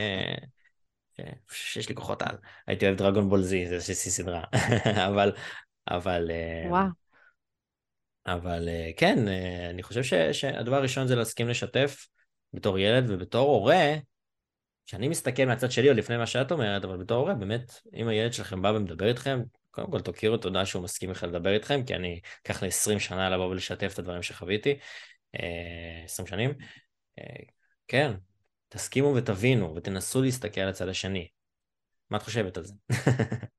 [1.52, 2.38] שיש לי כוחות על.
[2.68, 4.44] הייתי אוהב דרגון בול זי, זה איזושהי סדרה.
[5.08, 5.32] אבל,
[5.88, 6.32] אבל...
[6.32, 6.88] אה, וואו.
[8.28, 12.08] אבל אה, כן, אה, אני חושב ש, שהדבר הראשון זה להסכים לשתף
[12.54, 13.96] בתור ילד ובתור הורה,
[14.86, 18.34] כשאני מסתכל מהצד שלי, עוד לפני מה שאת אומרת, אבל בתור הורה, באמת, אם הילד
[18.34, 19.42] שלכם בא ומדבר איתכם,
[19.72, 23.30] קודם כל תוקירו תודה שהוא מסכים בכלל לדבר איתכם, כי אני אקח לי 20 שנה
[23.30, 24.80] לבוא ולשתף את הדברים שחוויתי,
[26.06, 26.54] 20 שנים.
[27.88, 28.12] כן,
[28.70, 31.28] תסכימו ותבינו ותנסו להסתכל על הצד השני.
[32.10, 32.74] מה את חושבת על זה?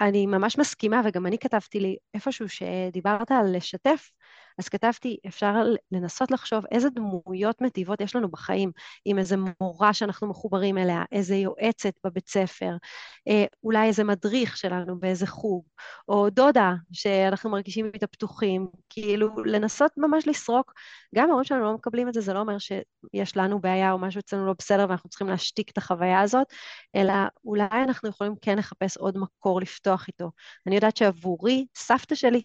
[0.00, 4.10] אני ממש מסכימה, וגם אני כתבתי לי איפשהו שדיברת על לשתף,
[4.58, 5.54] אז כתבתי, אפשר
[5.92, 8.72] לנסות לחשוב איזה דמויות מטיבות יש לנו בחיים,
[9.04, 12.76] עם איזה מורה שאנחנו מחוברים אליה, איזה יועצת בבית ספר,
[13.28, 15.64] אה, אולי איזה מדריך שלנו באיזה חוג,
[16.08, 20.72] או דודה שאנחנו מרגישים איתה פתוחים, כאילו לנסות ממש לסרוק.
[21.14, 24.18] גם ההורים שלנו לא מקבלים את זה, זה לא אומר שיש לנו בעיה או משהו
[24.18, 26.46] אצלנו לא בסדר ואנחנו צריכים להשתיק את החוויה הזאת,
[26.96, 27.12] אלא
[27.44, 30.30] אולי אנחנו יכולים כן לחפש עוד מקור לפתוח איתו.
[30.66, 32.42] אני יודעת שעבורי, סבתא שלי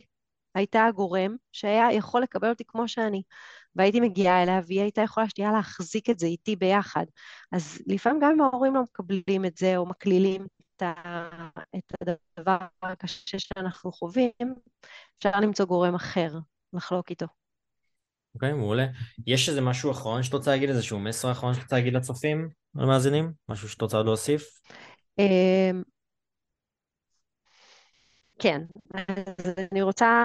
[0.57, 3.21] הייתה הגורם שהיה יכול לקבל אותי כמו שאני.
[3.75, 7.05] והייתי מגיעה אליה, והיא הייתה יכולה שנייה להחזיק את זה איתי ביחד.
[7.51, 10.93] אז לפעמים גם אם ההורים לא מקבלים את זה, או מקלילים את, ה...
[11.75, 14.31] את הדבר הקשה שאנחנו חווים,
[15.17, 16.31] אפשר למצוא גורם אחר
[16.73, 17.25] לחלוק איתו.
[18.35, 18.85] אוקיי, okay, מעולה.
[19.27, 23.31] יש איזה משהו אחרון שאת רוצה להגיד, איזשהו מסר אחרון שאת רוצה להגיד לצופים, למאזינים?
[23.49, 24.59] משהו שאת רוצה עוד להוסיף?
[28.39, 28.61] כן,
[28.93, 30.23] אז אני רוצה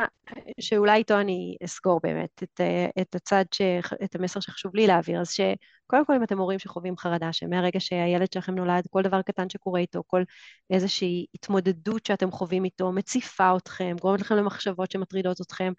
[0.61, 2.61] שאולי איתו אני אסגור באמת את,
[3.01, 3.61] את הצד, ש,
[4.05, 5.21] את המסר שחשוב לי להעביר.
[5.21, 9.49] אז שקודם כל אם אתם הורים שחווים חרדה, שמהרגע שהילד שלכם נולד, כל דבר קטן
[9.49, 10.23] שקורה איתו, כל
[10.71, 15.73] איזושהי התמודדות שאתם חווים איתו, מציפה אתכם, גורמת לכם למחשבות שמטרידות אתכם,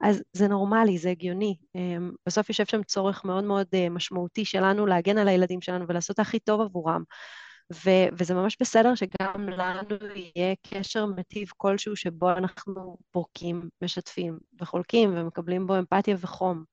[0.00, 1.56] אז זה נורמלי, זה הגיוני.
[1.74, 6.18] אמ, בסוף יושב שם צורך מאוד מאוד אה, משמעותי שלנו להגן על הילדים שלנו ולעשות
[6.18, 7.02] הכי טוב עבורם.
[7.72, 15.14] ו- וזה ממש בסדר שגם לנו יהיה קשר מטיב כלשהו שבו אנחנו פורקים, משתפים וחולקים
[15.16, 16.64] ומקבלים בו אמפתיה וחום.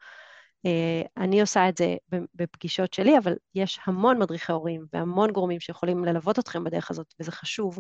[0.68, 1.96] Uh, אני עושה את זה
[2.36, 7.32] בפגישות שלי, אבל יש המון מדריכי הורים והמון גורמים שיכולים ללוות אתכם בדרך הזאת, וזה
[7.32, 7.80] חשוב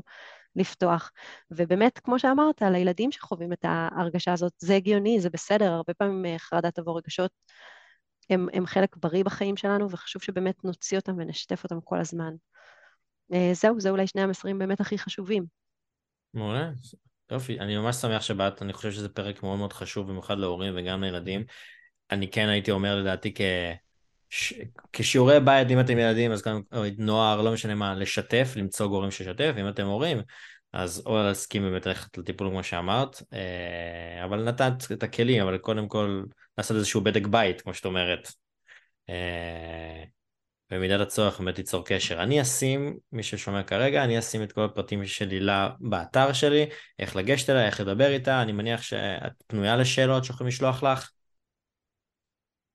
[0.56, 1.12] לפתוח.
[1.52, 6.40] ובאמת, כמו שאמרת, לילדים שחווים את ההרגשה הזאת, זה הגיוני, זה בסדר, הרבה פעמים אה,
[6.40, 7.32] חרדת עבור רגשות
[8.30, 12.34] הם, הם חלק בריא בחיים שלנו, וחשוב שבאמת נוציא אותם ונשתף אותם כל הזמן.
[13.34, 15.46] אה, זהו, זה אולי שני המסרים באמת הכי חשובים.
[16.34, 16.70] מעולה,
[17.32, 21.04] יופי, אני ממש שמח שבאת, אני חושב שזה פרק מאוד מאוד חשוב, במיוחד להורים וגם
[21.04, 21.44] לילדים.
[22.12, 23.42] אני כן הייתי אומר לדעתי כ...
[24.30, 24.54] ש...
[24.94, 26.62] כשיעורי בית, אם אתם ילדים, אז גם
[26.98, 30.18] נוער, לא משנה מה, לשתף, למצוא גורם ששתף, אם אתם הורים,
[30.74, 35.88] אז או להסכים באמת ללכת לטיפול כמו שאמרת, אה, אבל נתת את הכלים, אבל קודם
[35.88, 36.24] כל
[36.58, 38.28] לעשות איזשהו בדק בית, כמו שאת אומרת.
[40.72, 42.24] במידת הצורך באמת תיצור קשר.
[42.24, 46.66] אני אשים, מי ששומע כרגע, אני אשים את כל הפרטים של הילה באתר שלי,
[47.00, 51.12] איך לגשת אליה, איך לדבר איתה, אני מניח שאת פנויה לשאלות שיכולים לשלוח לך.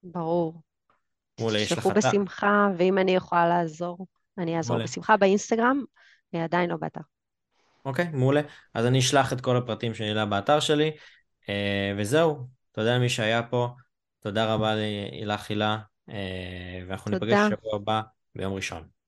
[0.03, 0.61] ברור.
[1.41, 1.95] מעולה, יש לך אתר.
[1.95, 4.07] בשמחה, ואם אני יכולה לעזור,
[4.38, 4.84] אני אעזור מעולה.
[4.84, 5.84] בשמחה באינסטגרם,
[6.34, 7.01] אה, עדיין לא באתר.
[7.84, 8.41] אוקיי, מעולה.
[8.74, 10.91] אז אני אשלח את כל הפרטים של הילה באתר שלי,
[11.49, 12.47] אה, וזהו.
[12.72, 13.68] תודה למי שהיה פה,
[14.20, 14.74] תודה רבה
[15.24, 15.78] לך הילה, אה,
[16.87, 17.53] ואנחנו ניפגש.
[17.53, 18.03] בשבוע הבא
[18.35, 19.00] ביום ראשון.